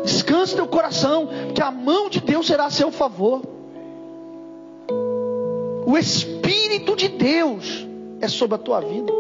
Descanse 0.03 0.55
teu 0.55 0.66
coração, 0.66 1.29
que 1.55 1.61
a 1.61 1.70
mão 1.70 2.09
de 2.09 2.22
Deus 2.22 2.46
será 2.46 2.64
a 2.64 2.70
seu 2.70 2.90
favor. 2.90 3.42
O 5.85 5.98
Espírito 5.98 6.96
de 6.96 7.09
Deus 7.09 7.87
é 8.18 8.27
sobre 8.29 8.55
a 8.55 8.59
tua 8.59 8.81
vida. 8.81 9.12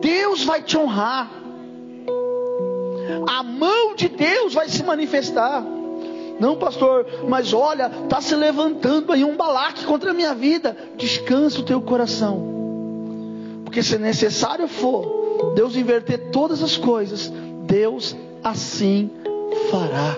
Deus 0.00 0.42
vai 0.42 0.64
te 0.64 0.76
honrar. 0.76 1.30
A 3.28 3.44
mão 3.44 3.94
de 3.94 4.08
Deus 4.08 4.52
vai 4.52 4.68
se 4.68 4.82
manifestar. 4.82 5.64
Não, 6.40 6.56
pastor, 6.56 7.06
mas 7.28 7.52
olha, 7.52 7.88
está 8.02 8.20
se 8.20 8.34
levantando 8.34 9.12
aí 9.12 9.22
um 9.22 9.36
balaque 9.36 9.84
contra 9.84 10.10
a 10.10 10.14
minha 10.14 10.34
vida. 10.34 10.76
Descansa 10.96 11.60
o 11.60 11.64
teu 11.64 11.80
coração. 11.80 12.42
Porque 13.62 13.80
se 13.80 13.96
necessário 13.96 14.66
for, 14.66 15.25
Deus 15.56 15.74
inverter 15.74 16.30
todas 16.30 16.62
as 16.62 16.76
coisas, 16.76 17.32
Deus 17.64 18.14
assim 18.44 19.10
fará. 19.70 20.14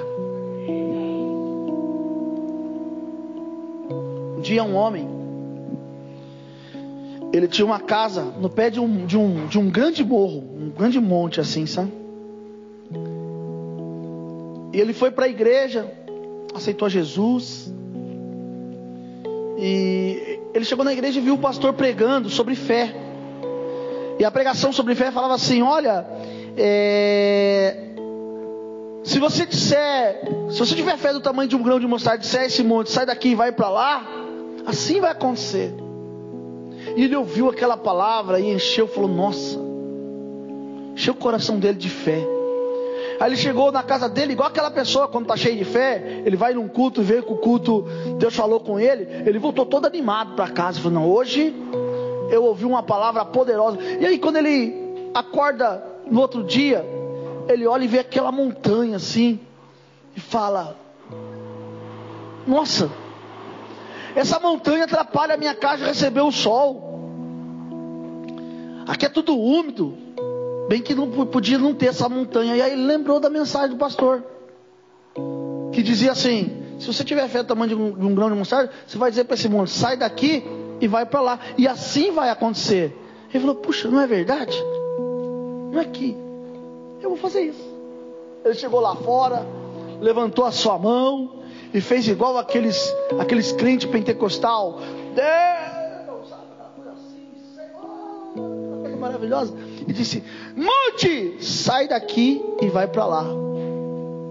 Um 4.37 4.41
dia 4.41 4.65
um 4.65 4.75
homem, 4.75 5.09
ele 7.33 7.47
tinha 7.47 7.65
uma 7.65 7.79
casa 7.79 8.25
no 8.41 8.51
pé 8.51 8.69
de 8.69 8.81
um, 8.81 9.07
de 9.07 9.17
um, 9.17 9.47
de 9.47 9.61
um 9.61 9.71
grande 9.71 10.05
morro, 10.05 10.39
um 10.39 10.71
grande 10.71 10.99
monte 10.99 11.41
assim, 11.41 11.67
sabe? 11.67 11.93
E 14.73 14.81
ele 14.81 14.93
foi 14.93 15.13
para 15.13 15.27
a 15.27 15.29
igreja, 15.29 15.89
aceitou 16.53 16.89
Jesus. 16.89 17.73
E 19.57 20.41
ele 20.53 20.65
chegou 20.65 20.85
na 20.85 20.93
igreja 20.93 21.21
e 21.21 21.23
viu 21.23 21.35
o 21.35 21.39
pastor 21.39 21.75
pregando 21.75 22.29
sobre 22.29 22.57
fé. 22.57 23.08
E 24.19 24.25
a 24.25 24.31
pregação 24.31 24.73
sobre 24.73 24.95
fé 24.95 25.11
falava 25.11 25.35
assim: 25.35 25.63
Olha, 25.63 26.05
é, 26.57 27.77
se 29.05 29.19
você 29.19 29.47
disser, 29.47 30.21
se 30.51 30.59
você 30.59 30.75
tiver 30.75 30.97
fé 30.97 31.13
do 31.13 31.21
tamanho 31.21 31.49
de 31.49 31.55
um 31.55 31.63
grão 31.63 31.79
de 31.79 31.87
mostarda, 31.87 32.19
disser 32.19 32.45
esse 32.45 32.65
monte, 32.65 32.91
sai 32.91 33.07
daqui 33.07 33.29
e 33.29 33.35
vai 33.35 33.53
para 33.53 33.69
lá, 33.69 34.07
assim 34.67 35.01
vai 35.01 35.13
acontecer. 35.13 35.73
E 36.97 37.05
ele 37.05 37.15
ouviu 37.15 37.49
aquela 37.49 37.77
palavra 37.77 38.41
e 38.41 38.53
encheu, 38.53 38.89
falou: 38.89 39.09
Nossa, 39.09 39.57
encheu 40.95 41.15
o 41.15 41.17
coração 41.17 41.59
dele 41.59 41.79
de 41.79 41.89
fé. 41.89 42.19
Aí 43.21 43.31
ele 43.31 43.37
chegou 43.37 43.73
na 43.73 43.83
casa 43.83 44.09
dele, 44.09 44.33
igual 44.33 44.49
aquela 44.49 44.71
pessoa 44.71 45.09
quando 45.09 45.25
está 45.25 45.37
cheio 45.37 45.57
de 45.57 45.65
fé, 45.65 46.23
ele 46.25 46.37
vai 46.37 46.55
num 46.55 46.69
culto 46.69 47.03
vê 47.03 47.21
que 47.21 47.33
o 47.33 47.37
culto, 47.37 47.85
Deus 48.17 48.35
falou 48.35 48.61
com 48.61 48.79
ele, 48.79 49.09
ele 49.27 49.41
voltou 49.41 49.67
todo 49.67 49.87
animado 49.87 50.35
para 50.35 50.49
casa, 50.49 50.81
falou: 50.81 51.01
Não, 51.01 51.09
hoje 51.09 51.55
eu 52.31 52.45
ouvi 52.45 52.65
uma 52.65 52.83
palavra 52.83 53.25
poderosa. 53.25 53.79
E 53.83 54.07
aí 54.07 54.19
quando 54.19 54.37
ele 54.37 55.11
acorda 55.15 55.83
no 56.11 56.21
outro 56.21 56.45
dia, 56.45 56.85
ele 57.49 57.67
olha 57.67 57.85
e 57.85 57.89
vê 57.89 57.99
aquela 57.99 58.31
montanha 58.31 58.97
assim, 58.97 59.41
e 60.17 60.21
fala: 60.21 60.77
Nossa, 62.47 62.91
essa 64.15 64.41
montanha 64.41 64.85
atrapalha 64.85 65.35
a 65.35 65.37
minha 65.37 65.55
casa 65.55 65.87
receber 65.87 66.21
o 66.21 66.33
sol. 66.33 66.89
Aqui 68.87 69.07
é 69.07 69.09
tudo 69.09 69.37
úmido. 69.37 69.97
Bem 70.69 70.83
que 70.83 70.95
não 70.95 71.09
podia 71.27 71.57
não 71.57 71.73
ter 71.73 71.87
essa 71.87 72.09
montanha. 72.09 72.57
E 72.57 72.63
aí 72.63 72.73
ele 72.73 72.85
lembrou 72.85 73.21
da 73.21 73.31
mensagem 73.31 73.71
do 73.71 73.77
pastor. 73.77 74.23
Que 75.73 75.83
dizia 75.83 76.13
assim: 76.13 76.63
se 76.79 76.87
você 76.87 77.05
tiver 77.05 77.29
fé 77.29 77.43
do 77.43 77.47
tamanho 77.47 77.69
de 77.69 77.75
um, 77.75 77.93
de 77.93 78.05
um 78.05 78.15
grão 78.15 78.29
de 78.31 78.37
mostarda, 78.37 78.71
você 78.87 78.99
vai 78.99 79.11
dizer 79.11 79.25
para 79.25 79.35
esse 79.35 79.49
monte: 79.49 79.71
sai 79.71 79.97
daqui 79.97 80.43
e 80.81 80.89
vai 80.89 81.07
para 81.07 81.21
lá. 81.21 81.39
E 81.57 81.67
assim 81.67 82.11
vai 82.11 82.31
acontecer. 82.31 82.97
Ele 83.31 83.41
falou: 83.41 83.57
puxa, 83.57 83.89
não 83.89 84.01
é 84.01 84.07
verdade? 84.07 84.57
Não 85.73 85.81
é 85.81 85.85
que 85.85 86.17
eu 87.03 87.11
vou 87.11 87.19
fazer 87.19 87.43
isso. 87.43 87.77
Ele 88.45 88.55
chegou 88.55 88.81
lá 88.81 88.95
fora, 88.97 89.47
levantou 90.01 90.45
a 90.45 90.53
sua 90.53 90.79
mão 90.79 91.43
e 91.73 91.81
fez 91.81 92.09
igual 92.09 92.39
aqueles, 92.39 92.95
aqueles 93.19 93.53
crentes 93.53 93.91
pentecostal. 93.91 94.81
Deus, 95.15 96.33
assim, 96.93 97.29
maravilhosa 98.99 99.55
e 99.87 99.93
disse: 99.93 100.23
Monte, 100.55 101.43
sai 101.43 101.89
daqui 101.89 102.43
e 102.61 102.69
vai 102.69 102.87
para 102.87 103.07
lá. 103.07 103.25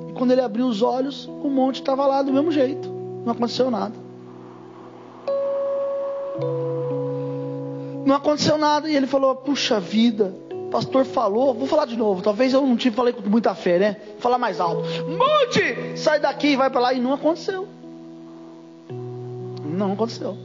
E 0.09 0.13
quando 0.13 0.31
ele 0.31 0.41
abriu 0.41 0.67
os 0.67 0.81
olhos, 0.81 1.25
o 1.25 1.49
monte 1.49 1.75
estava 1.75 2.05
lá 2.05 2.21
do 2.21 2.31
mesmo 2.31 2.51
jeito, 2.51 2.89
não 3.25 3.33
aconteceu 3.33 3.71
nada. 3.71 4.06
Não 8.05 8.15
aconteceu 8.15 8.57
nada, 8.57 8.89
e 8.89 8.95
ele 8.95 9.07
falou: 9.07 9.35
Puxa 9.35 9.79
vida, 9.79 10.33
o 10.51 10.69
pastor 10.69 11.05
falou, 11.05 11.53
vou 11.53 11.67
falar 11.67 11.85
de 11.85 11.97
novo. 11.97 12.21
Talvez 12.21 12.53
eu 12.53 12.61
não 12.61 12.75
tive, 12.77 12.95
falei 12.95 13.13
com 13.13 13.27
muita 13.29 13.53
fé, 13.55 13.77
né? 13.77 13.97
Vou 14.13 14.21
falar 14.21 14.37
mais 14.37 14.59
alto: 14.59 14.83
Monte, 15.07 15.97
sai 15.97 16.19
daqui 16.19 16.49
e 16.49 16.55
vai 16.55 16.69
para 16.69 16.81
lá. 16.81 16.93
E 16.93 16.99
não 16.99 17.13
aconteceu. 17.13 17.67
Não 19.63 19.93
aconteceu. 19.93 20.37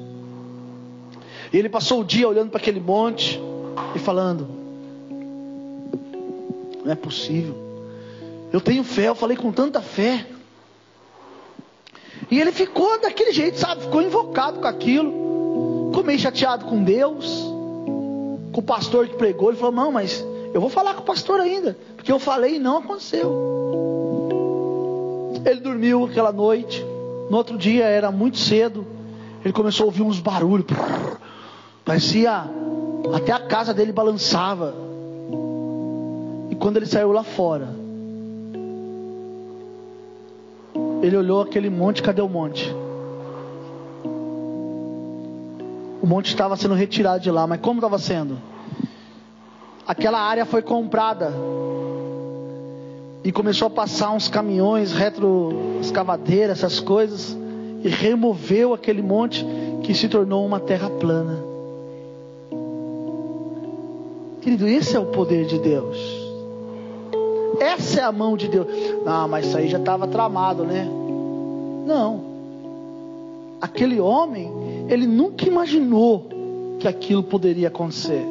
E 1.53 1.57
ele 1.59 1.69
passou 1.69 2.01
o 2.01 2.05
dia 2.05 2.29
olhando 2.29 2.51
para 2.51 2.61
aquele 2.61 2.81
monte 2.81 3.41
e 3.95 3.99
falando: 3.99 4.49
não 6.85 6.93
é 6.93 6.97
possível. 6.97 7.55
Eu 8.53 8.61
tenho 8.61 8.85
fé, 8.85 9.09
eu 9.09 9.15
falei 9.15 9.37
com 9.37 9.53
tanta 9.53 9.81
fé. 9.81 10.27
E 12.31 12.41
ele 12.41 12.53
ficou 12.53 13.01
daquele 13.01 13.33
jeito, 13.33 13.59
sabe? 13.59 13.83
Ficou 13.83 14.03
invocado 14.03 14.61
com 14.61 14.67
aquilo. 14.67 15.22
Ficou 15.93 16.05
meio 16.05 16.19
chateado 16.19 16.65
com 16.65 16.83
Deus. 16.83 17.45
Com 18.53 18.61
o 18.61 18.63
pastor 18.63 19.07
que 19.07 19.17
pregou. 19.17 19.51
Ele 19.51 19.59
falou: 19.59 19.75
Não, 19.75 19.93
mas 19.93 20.25
eu 20.53 20.61
vou 20.61 20.71
falar 20.71 20.95
com 20.95 21.03
o 21.03 21.05
pastor 21.05 21.39
ainda. 21.39 21.77
Porque 21.97 22.11
eu 22.11 22.19
falei 22.19 22.57
e 22.57 22.59
não 22.59 22.79
aconteceu. 22.79 23.31
Ele 25.45 25.61
dormiu 25.61 26.05
aquela 26.05 26.33
noite. 26.33 26.85
No 27.31 27.37
outro 27.37 27.57
dia 27.57 27.85
era 27.85 28.11
muito 28.11 28.39
cedo. 28.39 28.87
Ele 29.45 29.53
começou 29.53 29.85
a 29.85 29.87
ouvir 29.87 30.03
uns 30.03 30.19
barulhos. 30.19 30.67
Parecia. 31.85 32.45
Até 33.15 33.33
a 33.33 33.41
casa 33.41 33.75
dele 33.75 33.93
balançava 33.93 34.75
quando 36.63 36.77
ele 36.77 36.87
saiu 36.87 37.11
lá 37.11 37.25
fora, 37.25 37.69
ele 41.03 41.17
olhou 41.17 41.43
aquele 41.43 41.69
monte, 41.69 42.01
cadê 42.01 42.23
o 42.23 42.29
monte? 42.29 42.73
O 46.03 46.07
monte 46.07 46.27
estava 46.27 46.57
sendo 46.57 46.75
retirado 46.75 47.23
de 47.23 47.31
lá, 47.31 47.47
mas 47.47 47.61
como 47.61 47.79
estava 47.79 47.97
sendo? 47.97 48.37
Aquela 49.87 50.19
área 50.21 50.45
foi 50.45 50.61
comprada 50.61 51.33
e 53.23 53.31
começou 53.31 53.69
a 53.69 53.71
passar 53.71 54.11
uns 54.11 54.27
caminhões, 54.27 54.91
retroescavadeiras, 54.91 56.59
essas 56.59 56.81
coisas, 56.81 57.37
e 57.85 57.89
removeu 57.89 58.75
aquele 58.75 59.01
monte 59.01 59.47
que 59.85 59.95
se 59.95 60.09
tornou 60.09 60.45
uma 60.45 60.59
terra 60.59 60.91
plana. 60.91 61.39
Querido, 64.41 64.67
esse 64.67 64.97
é 64.97 64.99
o 64.99 65.07
poder 65.07 65.47
de 65.47 65.61
Deus. 65.61 65.97
Essa 67.61 68.01
é 68.01 68.03
a 68.03 68.11
mão 68.11 68.37
de 68.37 68.49
Deus. 68.49 68.67
Não, 69.05 69.29
mas 69.29 69.47
isso 69.47 69.57
aí 69.57 69.69
já 69.69 69.79
estava 69.79 70.09
tramado, 70.09 70.65
né? 70.65 70.85
Não. 71.87 72.33
Aquele 73.61 74.01
homem, 74.01 74.53
ele 74.89 75.07
nunca 75.07 75.47
imaginou 75.47 76.29
que 76.79 76.89
aquilo 76.89 77.23
poderia 77.23 77.69
acontecer. 77.69 78.25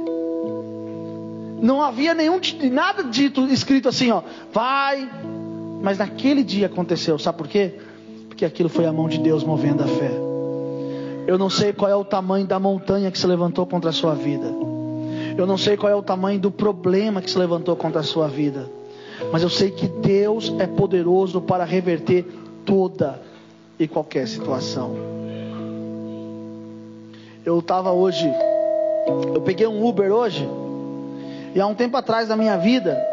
Não 1.61 1.81
havia 1.81 2.13
nenhum 2.13 2.39
nada 2.71 3.03
dito 3.03 3.45
escrito 3.47 3.87
assim, 3.87 4.11
ó, 4.11 4.21
vai. 4.51 5.09
Mas 5.81 5.97
naquele 5.97 6.43
dia 6.43 6.67
aconteceu, 6.67 7.17
sabe 7.17 7.37
por 7.37 7.47
quê? 7.47 7.75
Porque 8.27 8.45
aquilo 8.45 8.69
foi 8.69 8.85
a 8.85 8.93
mão 8.93 9.07
de 9.07 9.19
Deus 9.19 9.43
movendo 9.43 9.83
a 9.83 9.87
fé. 9.87 10.11
Eu 11.27 11.37
não 11.37 11.49
sei 11.49 11.71
qual 11.71 11.89
é 11.89 11.95
o 11.95 12.03
tamanho 12.03 12.47
da 12.47 12.59
montanha 12.59 13.11
que 13.11 13.17
se 13.17 13.27
levantou 13.27 13.65
contra 13.65 13.91
a 13.91 13.93
sua 13.93 14.15
vida. 14.15 14.47
Eu 15.37 15.45
não 15.45 15.57
sei 15.57 15.77
qual 15.77 15.91
é 15.91 15.95
o 15.95 16.01
tamanho 16.01 16.39
do 16.39 16.51
problema 16.51 17.21
que 17.21 17.29
se 17.29 17.37
levantou 17.37 17.75
contra 17.75 18.01
a 18.01 18.03
sua 18.03 18.27
vida. 18.27 18.69
Mas 19.31 19.43
eu 19.43 19.49
sei 19.49 19.69
que 19.71 19.87
Deus 19.87 20.53
é 20.59 20.65
poderoso 20.65 21.41
para 21.41 21.63
reverter 21.63 22.25
toda 22.65 23.21
e 23.79 23.87
qualquer 23.87 24.27
situação. 24.27 25.10
Eu 27.43 27.59
estava 27.59 27.91
hoje, 27.91 28.31
eu 29.33 29.41
peguei 29.41 29.65
um 29.65 29.83
Uber 29.85 30.11
hoje, 30.11 30.47
e 31.55 31.59
há 31.59 31.65
um 31.65 31.73
tempo 31.73 31.97
atrás 31.97 32.29
na 32.29 32.37
minha 32.37 32.55
vida, 32.57 33.03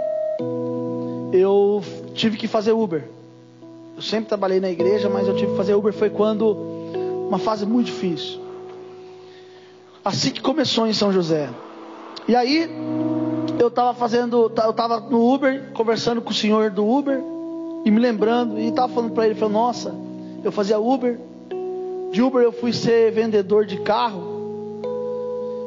eu 1.32 1.82
tive 2.14 2.36
que 2.36 2.46
fazer 2.46 2.72
Uber. 2.72 3.04
Eu 3.96 4.02
sempre 4.02 4.28
trabalhei 4.28 4.60
na 4.60 4.70
igreja, 4.70 5.08
mas 5.08 5.26
eu 5.26 5.34
tive 5.34 5.52
que 5.52 5.56
fazer 5.56 5.74
Uber 5.74 5.92
foi 5.92 6.10
quando 6.10 6.56
uma 7.26 7.38
fase 7.38 7.64
muito 7.64 7.86
difícil. 7.86 8.40
Assim 10.04 10.30
que 10.30 10.40
começou 10.40 10.86
em 10.86 10.92
São 10.92 11.12
José. 11.12 11.48
E 12.28 12.36
aí 12.36 12.70
eu 13.58 13.68
estava 13.68 13.94
fazendo, 13.94 14.52
eu 14.62 14.70
estava 14.70 15.00
no 15.00 15.34
Uber 15.34 15.72
conversando 15.72 16.20
com 16.20 16.30
o 16.30 16.34
senhor 16.34 16.70
do 16.70 16.86
Uber 16.86 17.18
e 17.84 17.90
me 17.90 17.98
lembrando 17.98 18.58
e 18.58 18.68
estava 18.68 18.92
falando 18.92 19.12
para 19.12 19.26
ele, 19.26 19.34
falou: 19.34 19.54
"Nossa, 19.54 19.94
eu 20.44 20.52
fazia 20.52 20.78
Uber. 20.78 21.18
De 22.10 22.22
Uber 22.22 22.42
eu 22.42 22.52
fui 22.52 22.72
ser 22.72 23.12
vendedor 23.12 23.66
de 23.66 23.78
carro. 23.80 24.38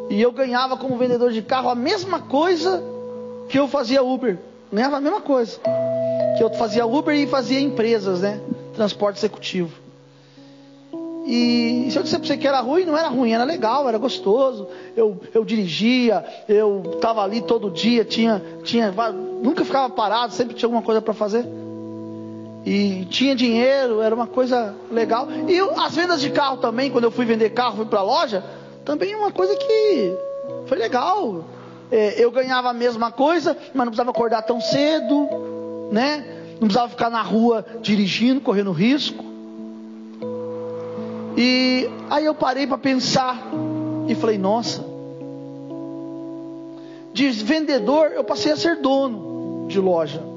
E 0.09 0.21
eu 0.21 0.31
ganhava 0.31 0.75
como 0.75 0.97
vendedor 0.97 1.31
de 1.31 1.41
carro 1.41 1.69
a 1.69 1.75
mesma 1.75 2.19
coisa 2.19 2.83
que 3.47 3.57
eu 3.57 3.67
fazia 3.67 4.03
Uber. 4.03 4.37
Ganhava 4.71 4.97
a 4.97 5.01
mesma 5.01 5.21
coisa. 5.21 5.59
Que 6.37 6.43
eu 6.43 6.49
fazia 6.53 6.85
Uber 6.85 7.15
e 7.15 7.27
fazia 7.27 7.59
empresas, 7.59 8.21
né? 8.21 8.41
Transporte 8.73 9.17
executivo. 9.17 9.71
E 11.25 11.87
se 11.91 11.97
eu 11.97 12.03
disser 12.03 12.19
para 12.19 12.27
você 12.27 12.37
que 12.37 12.47
era 12.47 12.59
ruim, 12.59 12.83
não 12.83 12.97
era 12.97 13.07
ruim, 13.07 13.31
era 13.31 13.43
legal, 13.43 13.87
era 13.87 13.97
gostoso. 13.97 14.67
Eu, 14.97 15.19
eu 15.33 15.45
dirigia, 15.45 16.25
eu 16.49 16.81
estava 16.95 17.23
ali 17.23 17.41
todo 17.41 17.69
dia, 17.69 18.03
tinha, 18.03 18.41
tinha, 18.63 18.93
nunca 19.41 19.63
ficava 19.63 19.89
parado, 19.89 20.33
sempre 20.33 20.55
tinha 20.55 20.67
alguma 20.67 20.81
coisa 20.81 21.01
para 21.01 21.13
fazer. 21.13 21.45
E 22.65 23.05
tinha 23.05 23.35
dinheiro, 23.35 24.01
era 24.01 24.13
uma 24.13 24.27
coisa 24.27 24.75
legal. 24.91 25.27
E 25.47 25.59
as 25.79 25.95
vendas 25.95 26.21
de 26.21 26.29
carro 26.29 26.57
também, 26.57 26.91
quando 26.91 27.05
eu 27.05 27.11
fui 27.11 27.25
vender 27.25 27.49
carro, 27.51 27.77
fui 27.77 27.85
para 27.85 27.99
a 27.99 28.03
loja, 28.03 28.43
também 28.85 29.15
uma 29.15 29.31
coisa 29.31 29.55
que 29.55 30.17
foi 30.67 30.77
legal. 30.77 31.43
É, 31.91 32.23
eu 32.23 32.31
ganhava 32.31 32.69
a 32.69 32.73
mesma 32.73 33.11
coisa, 33.11 33.57
mas 33.73 33.85
não 33.85 33.87
precisava 33.87 34.11
acordar 34.11 34.43
tão 34.43 34.61
cedo, 34.61 35.27
né? 35.91 36.23
Não 36.53 36.67
precisava 36.67 36.89
ficar 36.89 37.09
na 37.09 37.21
rua 37.21 37.65
dirigindo, 37.81 38.39
correndo 38.39 38.71
risco. 38.71 39.25
E 41.35 41.89
aí 42.09 42.25
eu 42.25 42.35
parei 42.35 42.67
para 42.67 42.77
pensar 42.77 43.41
e 44.07 44.13
falei: 44.13 44.37
nossa, 44.37 44.85
de 47.11 47.29
vendedor 47.31 48.11
eu 48.13 48.23
passei 48.23 48.51
a 48.51 48.55
ser 48.55 48.77
dono 48.77 49.65
de 49.67 49.79
loja. 49.79 50.30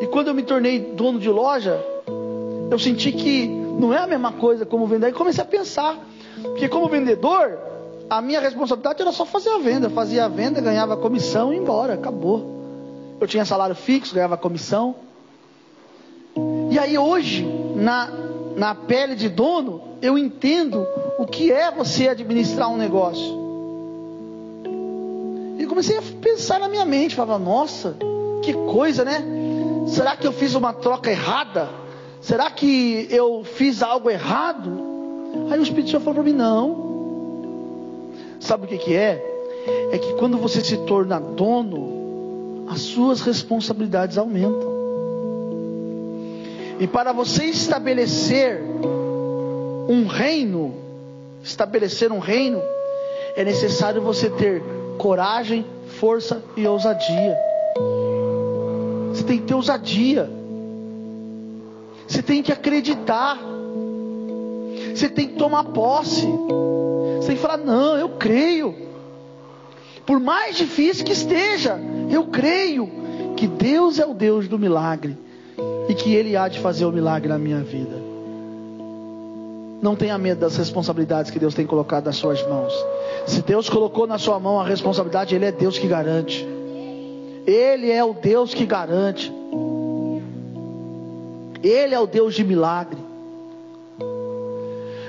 E 0.00 0.06
quando 0.06 0.28
eu 0.28 0.34
me 0.34 0.42
tornei 0.42 0.78
dono 0.78 1.18
de 1.18 1.28
loja, 1.28 1.78
eu 2.70 2.78
senti 2.78 3.12
que 3.12 3.46
não 3.46 3.92
é 3.92 3.98
a 3.98 4.06
mesma 4.06 4.32
coisa 4.32 4.64
como 4.64 4.86
vendedor. 4.86 5.10
E 5.10 5.12
comecei 5.12 5.42
a 5.42 5.46
pensar, 5.46 5.98
porque 6.42 6.68
como 6.68 6.88
vendedor, 6.88 7.58
a 8.08 8.20
minha 8.20 8.40
responsabilidade 8.40 9.02
era 9.02 9.12
só 9.12 9.24
fazer 9.24 9.50
a 9.50 9.58
venda. 9.58 9.86
Eu 9.86 9.90
fazia 9.90 10.24
a 10.24 10.28
venda, 10.28 10.60
ganhava 10.60 10.96
comissão 10.96 11.52
e 11.52 11.56
ia 11.56 11.62
embora, 11.62 11.94
acabou. 11.94 12.60
Eu 13.20 13.26
tinha 13.26 13.44
salário 13.44 13.74
fixo, 13.74 14.14
ganhava 14.14 14.36
comissão. 14.36 14.94
E 16.70 16.78
aí 16.78 16.96
hoje, 16.96 17.46
na 17.76 18.10
na 18.56 18.74
pele 18.74 19.14
de 19.14 19.28
dono, 19.28 19.80
eu 20.02 20.18
entendo 20.18 20.86
o 21.18 21.26
que 21.26 21.52
é 21.52 21.70
você 21.70 22.08
administrar 22.08 22.68
um 22.70 22.76
negócio. 22.76 23.38
E 25.58 25.66
comecei 25.66 25.96
a 25.96 26.02
pensar 26.20 26.58
na 26.60 26.68
minha 26.68 26.84
mente, 26.84 27.14
falava, 27.14 27.42
nossa, 27.42 27.96
que 28.42 28.52
coisa, 28.52 29.04
né? 29.04 29.24
Será 29.86 30.16
que 30.16 30.26
eu 30.26 30.32
fiz 30.32 30.54
uma 30.54 30.72
troca 30.72 31.10
errada? 31.10 31.68
Será 32.20 32.50
que 32.50 33.06
eu 33.10 33.44
fiz 33.44 33.82
algo 33.82 34.10
errado? 34.10 34.90
Aí 35.50 35.58
o 35.58 35.62
Espírito 35.62 35.90
Santo 35.90 36.04
falou 36.04 36.22
para 36.22 36.30
mim, 36.30 36.36
não. 36.36 36.90
Sabe 38.40 38.64
o 38.64 38.68
que, 38.68 38.78
que 38.78 38.94
é? 38.94 39.24
É 39.92 39.98
que 39.98 40.14
quando 40.14 40.38
você 40.38 40.62
se 40.62 40.76
torna 40.78 41.20
dono, 41.20 42.66
as 42.68 42.80
suas 42.80 43.20
responsabilidades 43.20 44.16
aumentam. 44.18 44.70
E 46.78 46.86
para 46.86 47.12
você 47.12 47.44
estabelecer 47.44 48.62
um 49.88 50.06
reino, 50.06 50.74
estabelecer 51.42 52.12
um 52.12 52.18
reino, 52.18 52.62
é 53.36 53.44
necessário 53.44 54.00
você 54.00 54.30
ter 54.30 54.62
coragem, 54.96 55.66
força 55.98 56.42
e 56.56 56.66
ousadia. 56.66 57.49
Tem 59.30 59.38
que 59.38 59.44
ter 59.46 59.54
ousadia. 59.54 60.28
Você 62.08 62.20
tem 62.20 62.42
que 62.42 62.50
acreditar. 62.50 63.38
Você 64.92 65.08
tem 65.08 65.28
que 65.28 65.34
tomar 65.34 65.62
posse. 65.66 66.26
Você 66.26 67.28
tem 67.28 67.36
que 67.36 67.40
falar: 67.40 67.58
não, 67.58 67.96
eu 67.96 68.08
creio. 68.08 68.74
Por 70.04 70.18
mais 70.18 70.56
difícil 70.56 71.04
que 71.04 71.12
esteja, 71.12 71.78
eu 72.10 72.24
creio 72.24 72.90
que 73.36 73.46
Deus 73.46 74.00
é 74.00 74.04
o 74.04 74.14
Deus 74.14 74.48
do 74.48 74.58
milagre 74.58 75.16
e 75.88 75.94
que 75.94 76.12
Ele 76.12 76.36
há 76.36 76.48
de 76.48 76.58
fazer 76.58 76.84
o 76.84 76.90
milagre 76.90 77.28
na 77.28 77.38
minha 77.38 77.62
vida. 77.62 78.02
Não 79.80 79.94
tenha 79.94 80.18
medo 80.18 80.40
das 80.40 80.56
responsabilidades 80.56 81.30
que 81.30 81.38
Deus 81.38 81.54
tem 81.54 81.66
colocado 81.66 82.06
nas 82.06 82.16
suas 82.16 82.44
mãos. 82.48 82.74
Se 83.28 83.42
Deus 83.42 83.70
colocou 83.70 84.08
na 84.08 84.18
sua 84.18 84.40
mão 84.40 84.58
a 84.58 84.64
responsabilidade, 84.64 85.36
Ele 85.36 85.44
é 85.44 85.52
Deus 85.52 85.78
que 85.78 85.86
garante. 85.86 86.59
Ele 87.46 87.90
é 87.90 88.04
o 88.04 88.14
Deus 88.14 88.54
que 88.54 88.66
garante. 88.66 89.32
Ele 91.62 91.94
é 91.94 92.00
o 92.00 92.06
Deus 92.06 92.34
de 92.34 92.44
milagre. 92.44 92.98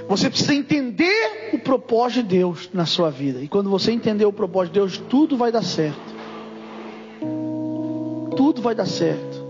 Você 0.07 0.29
precisa 0.29 0.53
entender 0.53 1.51
o 1.53 1.59
propósito 1.59 2.23
de 2.23 2.37
Deus 2.37 2.69
na 2.73 2.85
sua 2.85 3.09
vida. 3.09 3.39
E 3.39 3.47
quando 3.47 3.69
você 3.69 3.91
entender 3.91 4.25
o 4.25 4.33
propósito 4.33 4.73
de 4.73 4.79
Deus, 4.79 4.97
tudo 4.97 5.37
vai 5.37 5.51
dar 5.51 5.63
certo. 5.63 6.11
Tudo 8.35 8.61
vai 8.61 8.75
dar 8.75 8.85
certo. 8.85 9.41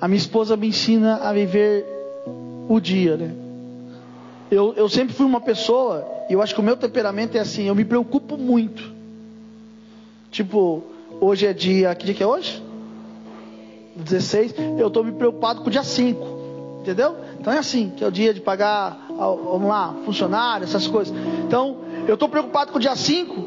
A 0.00 0.08
minha 0.08 0.18
esposa 0.18 0.56
me 0.56 0.66
ensina 0.66 1.16
a 1.18 1.32
viver 1.32 1.86
o 2.68 2.80
dia, 2.80 3.16
né? 3.16 3.32
Eu, 4.50 4.74
eu 4.74 4.88
sempre 4.88 5.14
fui 5.14 5.24
uma 5.24 5.40
pessoa, 5.40 6.06
e 6.28 6.32
eu 6.32 6.42
acho 6.42 6.54
que 6.54 6.60
o 6.60 6.64
meu 6.64 6.76
temperamento 6.76 7.36
é 7.36 7.40
assim, 7.40 7.68
eu 7.68 7.74
me 7.74 7.84
preocupo 7.84 8.36
muito. 8.36 8.82
Tipo, 10.30 10.82
hoje 11.22 11.46
é 11.46 11.52
dia, 11.52 11.94
que 11.94 12.04
dia 12.04 12.14
que 12.14 12.22
é 12.22 12.26
hoje? 12.26 12.60
16, 13.94 14.54
eu 14.76 14.88
estou 14.88 15.04
me 15.04 15.12
preocupado 15.12 15.60
com 15.60 15.68
o 15.68 15.70
dia 15.70 15.84
5, 15.84 16.80
entendeu? 16.80 17.14
Então 17.38 17.52
é 17.52 17.58
assim, 17.58 17.90
que 17.90 18.02
é 18.02 18.06
o 18.08 18.10
dia 18.10 18.34
de 18.34 18.40
pagar, 18.40 19.06
vamos 19.08 19.68
lá, 19.68 19.94
funcionário, 20.04 20.64
essas 20.64 20.88
coisas. 20.88 21.14
Então, 21.46 21.76
eu 22.08 22.14
estou 22.14 22.28
preocupado 22.28 22.72
com 22.72 22.78
o 22.78 22.80
dia 22.80 22.96
5, 22.96 23.46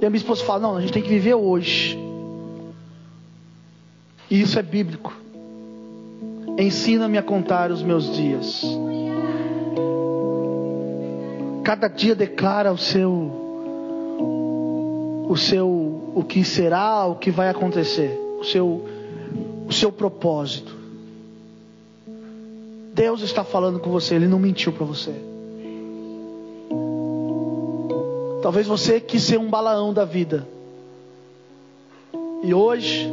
e 0.00 0.06
a 0.06 0.10
minha 0.10 0.18
esposa 0.18 0.44
fala, 0.44 0.60
não, 0.60 0.76
a 0.76 0.80
gente 0.80 0.92
tem 0.92 1.02
que 1.02 1.08
viver 1.08 1.34
hoje. 1.34 1.98
E 4.30 4.40
isso 4.40 4.56
é 4.58 4.62
bíblico. 4.62 5.12
Ensina-me 6.56 7.18
a 7.18 7.22
contar 7.22 7.72
os 7.72 7.82
meus 7.82 8.14
dias. 8.14 8.62
Cada 11.64 11.88
dia 11.88 12.14
declara 12.14 12.72
o 12.72 12.78
seu 12.78 13.43
o 15.28 15.36
seu 15.36 15.68
o 16.14 16.24
que 16.26 16.44
será, 16.44 17.06
o 17.06 17.16
que 17.16 17.30
vai 17.30 17.48
acontecer, 17.48 18.18
o 18.40 18.44
seu 18.44 18.84
o 19.66 19.72
seu 19.72 19.90
propósito. 19.90 20.74
Deus 22.92 23.22
está 23.22 23.42
falando 23.42 23.80
com 23.80 23.90
você, 23.90 24.14
ele 24.14 24.28
não 24.28 24.38
mentiu 24.38 24.72
para 24.72 24.84
você. 24.84 25.12
Talvez 28.42 28.66
você 28.66 29.00
quis 29.00 29.22
ser 29.22 29.38
um 29.38 29.48
balaão 29.48 29.92
da 29.92 30.04
vida. 30.04 30.46
E 32.42 32.52
hoje 32.52 33.08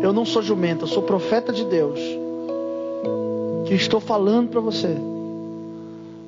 eu 0.00 0.12
não 0.12 0.24
sou 0.24 0.40
jumenta, 0.40 0.84
eu 0.84 0.88
sou 0.88 1.02
profeta 1.02 1.52
de 1.52 1.64
Deus 1.64 1.98
que 3.66 3.74
estou 3.74 4.00
falando 4.00 4.50
para 4.50 4.60
você. 4.60 4.96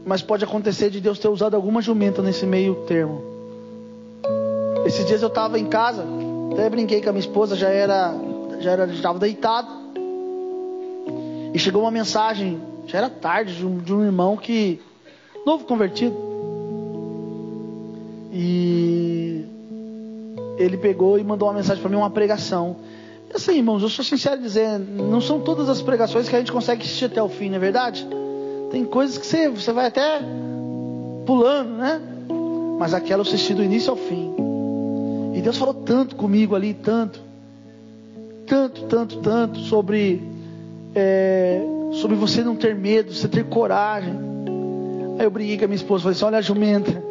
Mas 0.04 0.20
pode 0.20 0.44
acontecer 0.44 0.90
de 0.90 1.00
Deus 1.00 1.18
ter 1.18 1.28
usado 1.28 1.54
alguma 1.54 1.80
jumenta 1.80 2.20
nesse 2.20 2.44
meio 2.44 2.74
termo. 2.86 3.33
Esses 4.84 5.06
dias 5.06 5.22
eu 5.22 5.28
estava 5.28 5.58
em 5.58 5.66
casa, 5.66 6.04
até 6.52 6.68
brinquei 6.68 7.00
com 7.00 7.08
a 7.08 7.12
minha 7.12 7.20
esposa, 7.20 7.56
já 7.56 7.68
era, 7.68 8.14
já 8.60 8.72
era, 8.72 8.86
estava 8.86 9.18
deitado. 9.18 9.68
E 11.54 11.58
chegou 11.58 11.82
uma 11.82 11.90
mensagem, 11.90 12.60
já 12.86 12.98
era 12.98 13.08
tarde, 13.08 13.54
de 13.54 13.66
um, 13.66 13.78
de 13.78 13.94
um 13.94 14.04
irmão 14.04 14.36
que 14.36 14.80
novo 15.46 15.64
convertido. 15.64 16.16
E 18.32 19.44
ele 20.58 20.76
pegou 20.76 21.18
e 21.18 21.24
mandou 21.24 21.48
uma 21.48 21.54
mensagem 21.54 21.80
para 21.80 21.90
mim, 21.90 21.96
uma 21.96 22.10
pregação. 22.10 22.76
Assim, 23.32 23.56
irmãos, 23.56 23.82
eu 23.82 23.88
sou 23.88 24.04
sincero 24.04 24.40
dizer, 24.40 24.78
não 24.78 25.20
são 25.20 25.40
todas 25.40 25.68
as 25.68 25.80
pregações 25.82 26.28
que 26.28 26.36
a 26.36 26.38
gente 26.38 26.52
consegue 26.52 26.82
assistir 26.82 27.06
até 27.06 27.22
o 27.22 27.28
fim, 27.28 27.48
não 27.48 27.56
é 27.56 27.58
verdade? 27.58 28.06
Tem 28.70 28.84
coisas 28.84 29.18
que 29.18 29.26
você, 29.26 29.48
você 29.48 29.72
vai 29.72 29.86
até 29.86 30.20
pulando, 31.26 31.70
né? 31.70 32.00
Mas 32.78 32.92
aquela 32.92 33.22
eu 33.22 33.26
assisti 33.26 33.54
do 33.54 33.62
início 33.62 33.90
ao 33.90 33.96
fim. 33.96 34.43
E 35.34 35.42
Deus 35.42 35.58
falou 35.58 35.74
tanto 35.74 36.14
comigo 36.14 36.54
ali, 36.54 36.72
tanto, 36.72 37.20
tanto, 38.46 38.82
tanto, 38.84 39.18
tanto 39.18 39.58
sobre 39.58 40.22
é, 40.94 41.60
sobre 41.94 42.16
você 42.16 42.42
não 42.42 42.54
ter 42.54 42.74
medo, 42.74 43.12
você 43.12 43.26
ter 43.26 43.44
coragem. 43.44 44.14
Aí 45.18 45.26
eu 45.26 45.30
briguei 45.30 45.58
com 45.58 45.64
a 45.64 45.68
minha 45.68 45.76
esposa, 45.76 46.04
falei 46.04 46.14
assim: 46.16 46.24
olha 46.24 46.38
a 46.38 46.42
jumenta, 46.42 47.02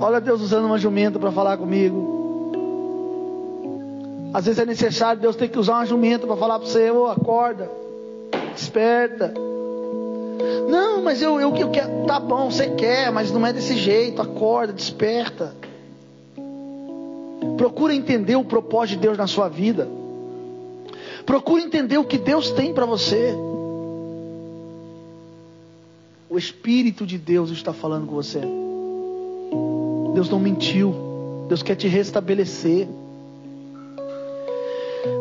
olha 0.00 0.20
Deus 0.20 0.40
usando 0.40 0.64
uma 0.64 0.78
jumenta 0.78 1.18
para 1.18 1.30
falar 1.30 1.58
comigo. 1.58 2.14
Às 4.32 4.46
vezes 4.46 4.58
é 4.58 4.66
necessário 4.66 5.20
Deus 5.20 5.36
ter 5.36 5.48
que 5.48 5.58
usar 5.58 5.74
uma 5.74 5.86
jumenta 5.86 6.26
para 6.26 6.36
falar 6.36 6.58
para 6.58 6.68
você: 6.68 6.90
ô, 6.90 7.04
oh, 7.04 7.06
acorda, 7.06 7.70
desperta. 8.54 9.32
Não, 10.68 11.02
mas 11.02 11.22
eu, 11.22 11.40
eu, 11.40 11.54
eu 11.54 11.70
quero. 11.70 12.04
Tá 12.06 12.18
bom, 12.18 12.50
você 12.50 12.68
quer, 12.70 13.12
mas 13.12 13.30
não 13.30 13.46
é 13.46 13.52
desse 13.52 13.76
jeito. 13.76 14.20
Acorda, 14.20 14.72
desperta. 14.72 15.54
Procura 17.56 17.94
entender 17.94 18.36
o 18.36 18.44
propósito 18.44 18.96
de 18.96 19.02
Deus 19.02 19.18
na 19.18 19.26
sua 19.26 19.48
vida. 19.48 19.88
Procura 21.24 21.62
entender 21.62 21.98
o 21.98 22.04
que 22.04 22.18
Deus 22.18 22.50
tem 22.50 22.74
para 22.74 22.84
você. 22.84 23.34
O 26.28 26.36
Espírito 26.36 27.06
de 27.06 27.16
Deus 27.16 27.50
está 27.50 27.72
falando 27.72 28.06
com 28.06 28.14
você. 28.14 28.40
Deus 30.14 30.28
não 30.28 30.38
mentiu. 30.38 30.94
Deus 31.48 31.62
quer 31.62 31.76
te 31.76 31.86
restabelecer. 31.86 32.88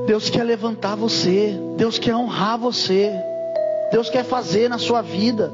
Deus 0.07 0.29
quer 0.29 0.43
levantar 0.43 0.95
você. 0.95 1.57
Deus 1.77 1.99
quer 1.99 2.15
honrar 2.15 2.57
você. 2.57 3.11
Deus 3.91 4.09
quer 4.09 4.23
fazer 4.23 4.69
na 4.69 4.77
sua 4.77 5.01
vida. 5.01 5.51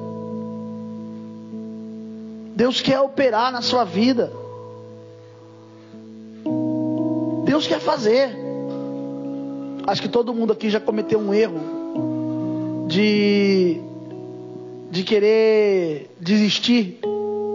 Deus 2.55 2.81
quer 2.81 2.99
operar 2.99 3.51
na 3.51 3.61
sua 3.61 3.83
vida. 3.83 4.31
Deus 7.59 7.67
quer 7.67 7.79
fazer. 7.81 8.29
Acho 9.85 10.01
que 10.01 10.07
todo 10.07 10.33
mundo 10.33 10.53
aqui 10.53 10.69
já 10.69 10.79
cometeu 10.79 11.19
um 11.19 11.33
erro 11.33 12.85
de 12.87 13.81
de 14.89 15.03
querer 15.03 16.09
desistir 16.19 16.99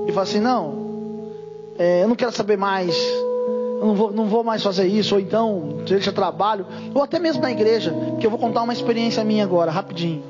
e 0.07 0.13
falar 0.13 0.23
assim, 0.23 0.39
não, 0.39 1.33
é, 1.77 2.05
eu 2.05 2.09
não 2.09 2.15
quero 2.15 2.31
saber 2.31 2.57
mais, 2.57 2.97
eu 2.97 3.87
não 3.87 3.95
vou, 3.97 4.13
não 4.13 4.27
vou 4.27 4.45
mais 4.45 4.63
fazer 4.63 4.87
isso, 4.87 5.17
ou 5.17 5.21
então 5.21 5.79
deixa 5.85 6.13
trabalho, 6.13 6.65
ou 6.95 7.03
até 7.03 7.19
mesmo 7.19 7.43
na 7.43 7.51
igreja, 7.51 7.91
porque 8.11 8.25
eu 8.25 8.31
vou 8.31 8.39
contar 8.39 8.63
uma 8.63 8.73
experiência 8.73 9.25
minha 9.25 9.43
agora, 9.43 9.73
rapidinho. 9.73 10.23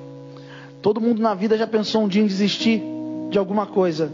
Todo 0.81 0.99
mundo 0.99 1.21
na 1.21 1.35
vida 1.35 1.59
já 1.59 1.67
pensou 1.67 2.05
um 2.05 2.09
dia 2.09 2.23
em 2.23 2.27
desistir 2.27 2.83
de 3.29 3.37
alguma 3.37 3.67
coisa. 3.67 4.11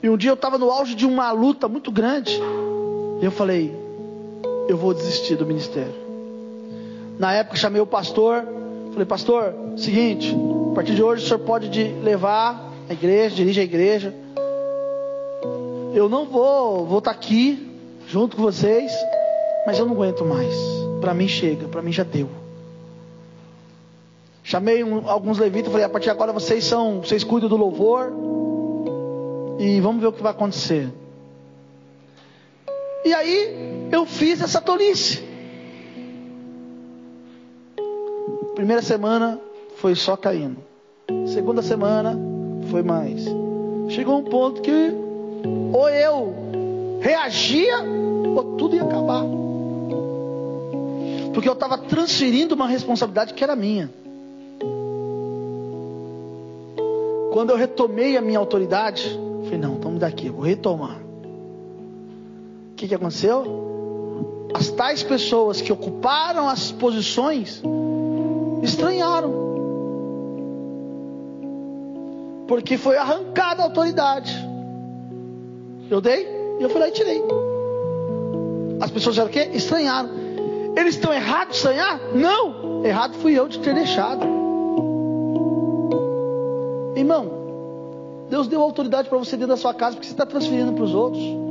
E 0.00 0.08
um 0.08 0.16
dia 0.16 0.30
eu 0.30 0.34
estava 0.34 0.58
no 0.58 0.70
auge 0.70 0.94
de 0.94 1.06
uma 1.06 1.32
luta 1.32 1.66
muito 1.66 1.90
grande. 1.90 2.40
E 3.20 3.24
eu 3.24 3.32
falei, 3.32 3.85
eu 4.68 4.76
vou 4.76 4.92
desistir 4.92 5.36
do 5.36 5.46
ministério. 5.46 5.94
Na 7.18 7.32
época 7.32 7.56
chamei 7.56 7.80
o 7.80 7.86
pastor, 7.86 8.44
falei, 8.92 9.06
pastor, 9.06 9.54
seguinte, 9.76 10.36
a 10.72 10.74
partir 10.74 10.94
de 10.94 11.02
hoje 11.02 11.24
o 11.24 11.26
senhor 11.26 11.40
pode 11.40 11.68
levar 12.02 12.72
a 12.88 12.92
igreja, 12.92 13.34
dirige 13.34 13.60
a 13.60 13.64
igreja. 13.64 14.14
Eu 15.94 16.08
não 16.08 16.26
vou, 16.26 16.84
vou 16.84 16.98
estar 16.98 17.12
tá 17.12 17.16
aqui 17.16 17.72
junto 18.06 18.36
com 18.36 18.42
vocês, 18.42 18.92
mas 19.66 19.78
eu 19.78 19.86
não 19.86 19.94
aguento 19.94 20.24
mais. 20.24 20.54
Para 21.00 21.14
mim 21.14 21.28
chega, 21.28 21.68
para 21.68 21.80
mim 21.80 21.92
já 21.92 22.02
deu. 22.02 22.28
Chamei 24.42 24.84
um, 24.84 25.08
alguns 25.08 25.38
levitas, 25.38 25.72
falei, 25.72 25.86
a 25.86 25.88
partir 25.88 26.04
de 26.04 26.10
agora 26.10 26.32
vocês 26.32 26.64
são, 26.64 27.00
vocês 27.00 27.24
cuidam 27.24 27.48
do 27.48 27.56
louvor 27.56 28.12
e 29.58 29.80
vamos 29.80 30.00
ver 30.00 30.08
o 30.08 30.12
que 30.12 30.22
vai 30.22 30.32
acontecer. 30.32 30.88
E 33.04 33.12
aí 33.12 33.75
eu 33.90 34.06
fiz 34.06 34.40
essa 34.40 34.60
tolice. 34.60 35.22
Primeira 38.54 38.82
semana 38.82 39.40
foi 39.76 39.94
só 39.94 40.16
caindo. 40.16 40.56
Segunda 41.26 41.62
semana 41.62 42.18
foi 42.70 42.82
mais. 42.82 43.24
Chegou 43.90 44.18
um 44.18 44.24
ponto 44.24 44.62
que 44.62 44.94
ou 45.72 45.88
eu 45.88 46.34
reagia 47.00 47.78
ou 48.34 48.56
tudo 48.56 48.74
ia 48.74 48.82
acabar. 48.82 49.22
Porque 51.32 51.48
eu 51.48 51.52
estava 51.52 51.76
transferindo 51.76 52.54
uma 52.54 52.66
responsabilidade 52.66 53.34
que 53.34 53.44
era 53.44 53.54
minha. 53.54 53.90
Quando 57.32 57.50
eu 57.50 57.56
retomei 57.56 58.16
a 58.16 58.22
minha 58.22 58.38
autoridade, 58.38 59.06
falei, 59.44 59.58
não, 59.58 59.74
vamos 59.74 60.00
daqui, 60.00 60.28
eu 60.28 60.32
vou 60.32 60.42
retomar. 60.42 60.98
O 62.72 62.74
que, 62.74 62.88
que 62.88 62.94
aconteceu? 62.94 63.75
As 64.56 64.70
tais 64.70 65.02
pessoas 65.02 65.60
que 65.60 65.70
ocuparam 65.70 66.48
as 66.48 66.72
posições 66.72 67.62
estranharam. 68.62 69.30
Porque 72.48 72.78
foi 72.78 72.96
arrancada 72.96 73.60
a 73.60 73.66
autoridade. 73.66 74.34
Eu 75.90 76.00
dei 76.00 76.26
e 76.58 76.62
eu 76.62 76.70
fui 76.70 76.80
lá 76.80 76.88
e 76.88 76.90
tirei. 76.90 77.22
As 78.80 78.90
pessoas 78.90 79.18
eram 79.18 79.28
o 79.28 79.30
quê? 79.30 79.50
Estranharam. 79.52 80.08
Eles 80.74 80.94
estão 80.94 81.12
errados 81.12 81.48
de 81.48 81.56
estranhar? 81.56 82.00
Não! 82.14 82.82
Errado 82.82 83.14
fui 83.18 83.38
eu 83.38 83.48
de 83.48 83.58
ter 83.58 83.74
deixado. 83.74 84.24
Irmão, 86.96 87.30
Deus 88.30 88.48
deu 88.48 88.62
autoridade 88.62 89.06
para 89.06 89.18
você 89.18 89.32
dentro 89.32 89.48
da 89.48 89.56
sua 89.58 89.74
casa 89.74 89.96
porque 89.96 90.06
você 90.06 90.14
está 90.14 90.24
transferindo 90.24 90.72
para 90.72 90.84
os 90.84 90.94
outros. 90.94 91.45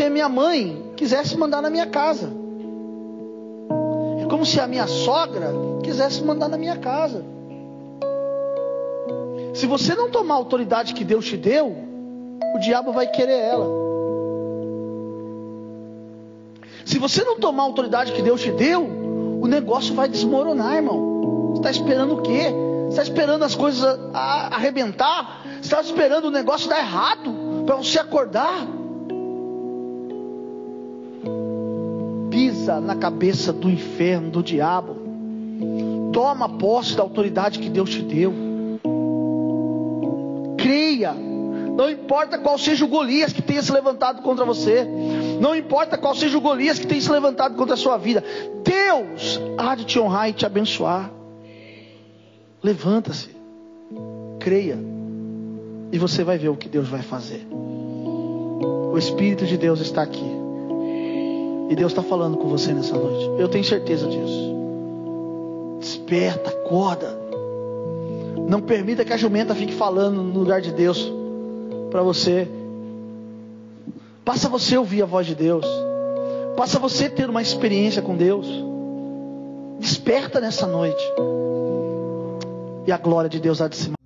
Se 0.00 0.08
minha 0.08 0.30
mãe 0.30 0.92
quisesse 0.96 1.36
mandar 1.36 1.60
na 1.60 1.68
minha 1.68 1.84
casa. 1.84 2.32
É 4.22 4.24
como 4.30 4.46
se 4.46 4.58
a 4.58 4.66
minha 4.66 4.86
sogra 4.86 5.52
quisesse 5.82 6.24
mandar 6.24 6.48
na 6.48 6.56
minha 6.56 6.78
casa. 6.78 7.22
Se 9.52 9.66
você 9.66 9.94
não 9.94 10.10
tomar 10.10 10.34
a 10.34 10.36
autoridade 10.38 10.94
que 10.94 11.04
Deus 11.04 11.26
te 11.26 11.36
deu, 11.36 11.76
o 12.54 12.58
diabo 12.60 12.92
vai 12.92 13.08
querer 13.08 13.40
ela. 13.40 13.66
Se 16.86 16.98
você 16.98 17.22
não 17.22 17.38
tomar 17.38 17.64
a 17.64 17.66
autoridade 17.66 18.12
que 18.12 18.22
Deus 18.22 18.40
te 18.40 18.52
deu, 18.52 18.82
o 18.82 19.46
negócio 19.46 19.94
vai 19.94 20.08
desmoronar, 20.08 20.76
irmão. 20.76 21.50
Você 21.50 21.58
está 21.58 21.70
esperando 21.70 22.14
o 22.14 22.22
quê? 22.22 22.50
Você 22.84 22.88
está 22.88 23.02
esperando 23.02 23.44
as 23.44 23.54
coisas 23.54 24.00
arrebentar? 24.14 25.42
Você 25.60 25.60
está 25.60 25.82
esperando 25.82 26.24
o 26.24 26.30
negócio 26.30 26.70
dar 26.70 26.78
errado 26.78 27.64
para 27.66 27.76
você 27.76 27.98
acordar? 27.98 28.79
Na 32.78 32.94
cabeça 32.94 33.52
do 33.52 33.70
inferno, 33.70 34.30
do 34.30 34.42
diabo. 34.42 34.96
Toma 36.12 36.48
posse 36.48 36.94
da 36.94 37.02
autoridade 37.02 37.58
que 37.58 37.70
Deus 37.70 37.90
te 37.90 38.02
deu. 38.02 38.32
Creia. 40.58 41.14
Não 41.14 41.88
importa 41.88 42.38
qual 42.38 42.58
seja 42.58 42.84
o 42.84 42.88
Golias 42.88 43.32
que 43.32 43.40
tenha 43.40 43.62
se 43.62 43.72
levantado 43.72 44.20
contra 44.20 44.44
você. 44.44 44.86
Não 45.40 45.56
importa 45.56 45.96
qual 45.96 46.14
seja 46.14 46.36
o 46.36 46.40
Golias 46.40 46.78
que 46.78 46.86
tenha 46.86 47.00
se 47.00 47.10
levantado 47.10 47.56
contra 47.56 47.74
a 47.74 47.78
sua 47.78 47.96
vida. 47.96 48.22
Deus 48.62 49.40
há 49.56 49.74
de 49.74 49.84
te 49.84 49.98
honrar 49.98 50.28
e 50.28 50.34
te 50.34 50.44
abençoar. 50.44 51.10
Levanta-se. 52.62 53.30
Creia. 54.38 54.78
E 55.92 55.98
você 55.98 56.22
vai 56.22 56.36
ver 56.38 56.50
o 56.50 56.56
que 56.56 56.68
Deus 56.68 56.88
vai 56.88 57.02
fazer. 57.02 57.46
O 57.50 58.98
Espírito 58.98 59.46
de 59.46 59.56
Deus 59.56 59.80
está 59.80 60.02
aqui. 60.02 60.39
E 61.70 61.76
Deus 61.76 61.92
está 61.92 62.02
falando 62.02 62.36
com 62.36 62.48
você 62.48 62.74
nessa 62.74 62.98
noite. 62.98 63.30
Eu 63.40 63.48
tenho 63.48 63.62
certeza 63.62 64.08
disso. 64.08 64.56
Desperta, 65.78 66.50
acorda. 66.50 67.16
Não 68.48 68.60
permita 68.60 69.04
que 69.04 69.12
a 69.12 69.16
jumenta 69.16 69.54
fique 69.54 69.72
falando 69.72 70.20
no 70.20 70.36
lugar 70.40 70.60
de 70.60 70.72
Deus 70.72 71.08
para 71.88 72.02
você. 72.02 72.48
Passa 74.24 74.48
você 74.48 74.76
ouvir 74.76 75.02
a 75.02 75.06
voz 75.06 75.28
de 75.28 75.36
Deus. 75.36 75.64
Passa 76.56 76.76
você 76.80 77.08
ter 77.08 77.30
uma 77.30 77.40
experiência 77.40 78.02
com 78.02 78.16
Deus. 78.16 78.48
Desperta 79.78 80.40
nessa 80.40 80.66
noite. 80.66 81.02
E 82.84 82.90
a 82.90 82.98
glória 82.98 83.30
de 83.30 83.38
Deus 83.38 83.60
há 83.60 83.68
de 83.68 83.76
se 83.76 83.99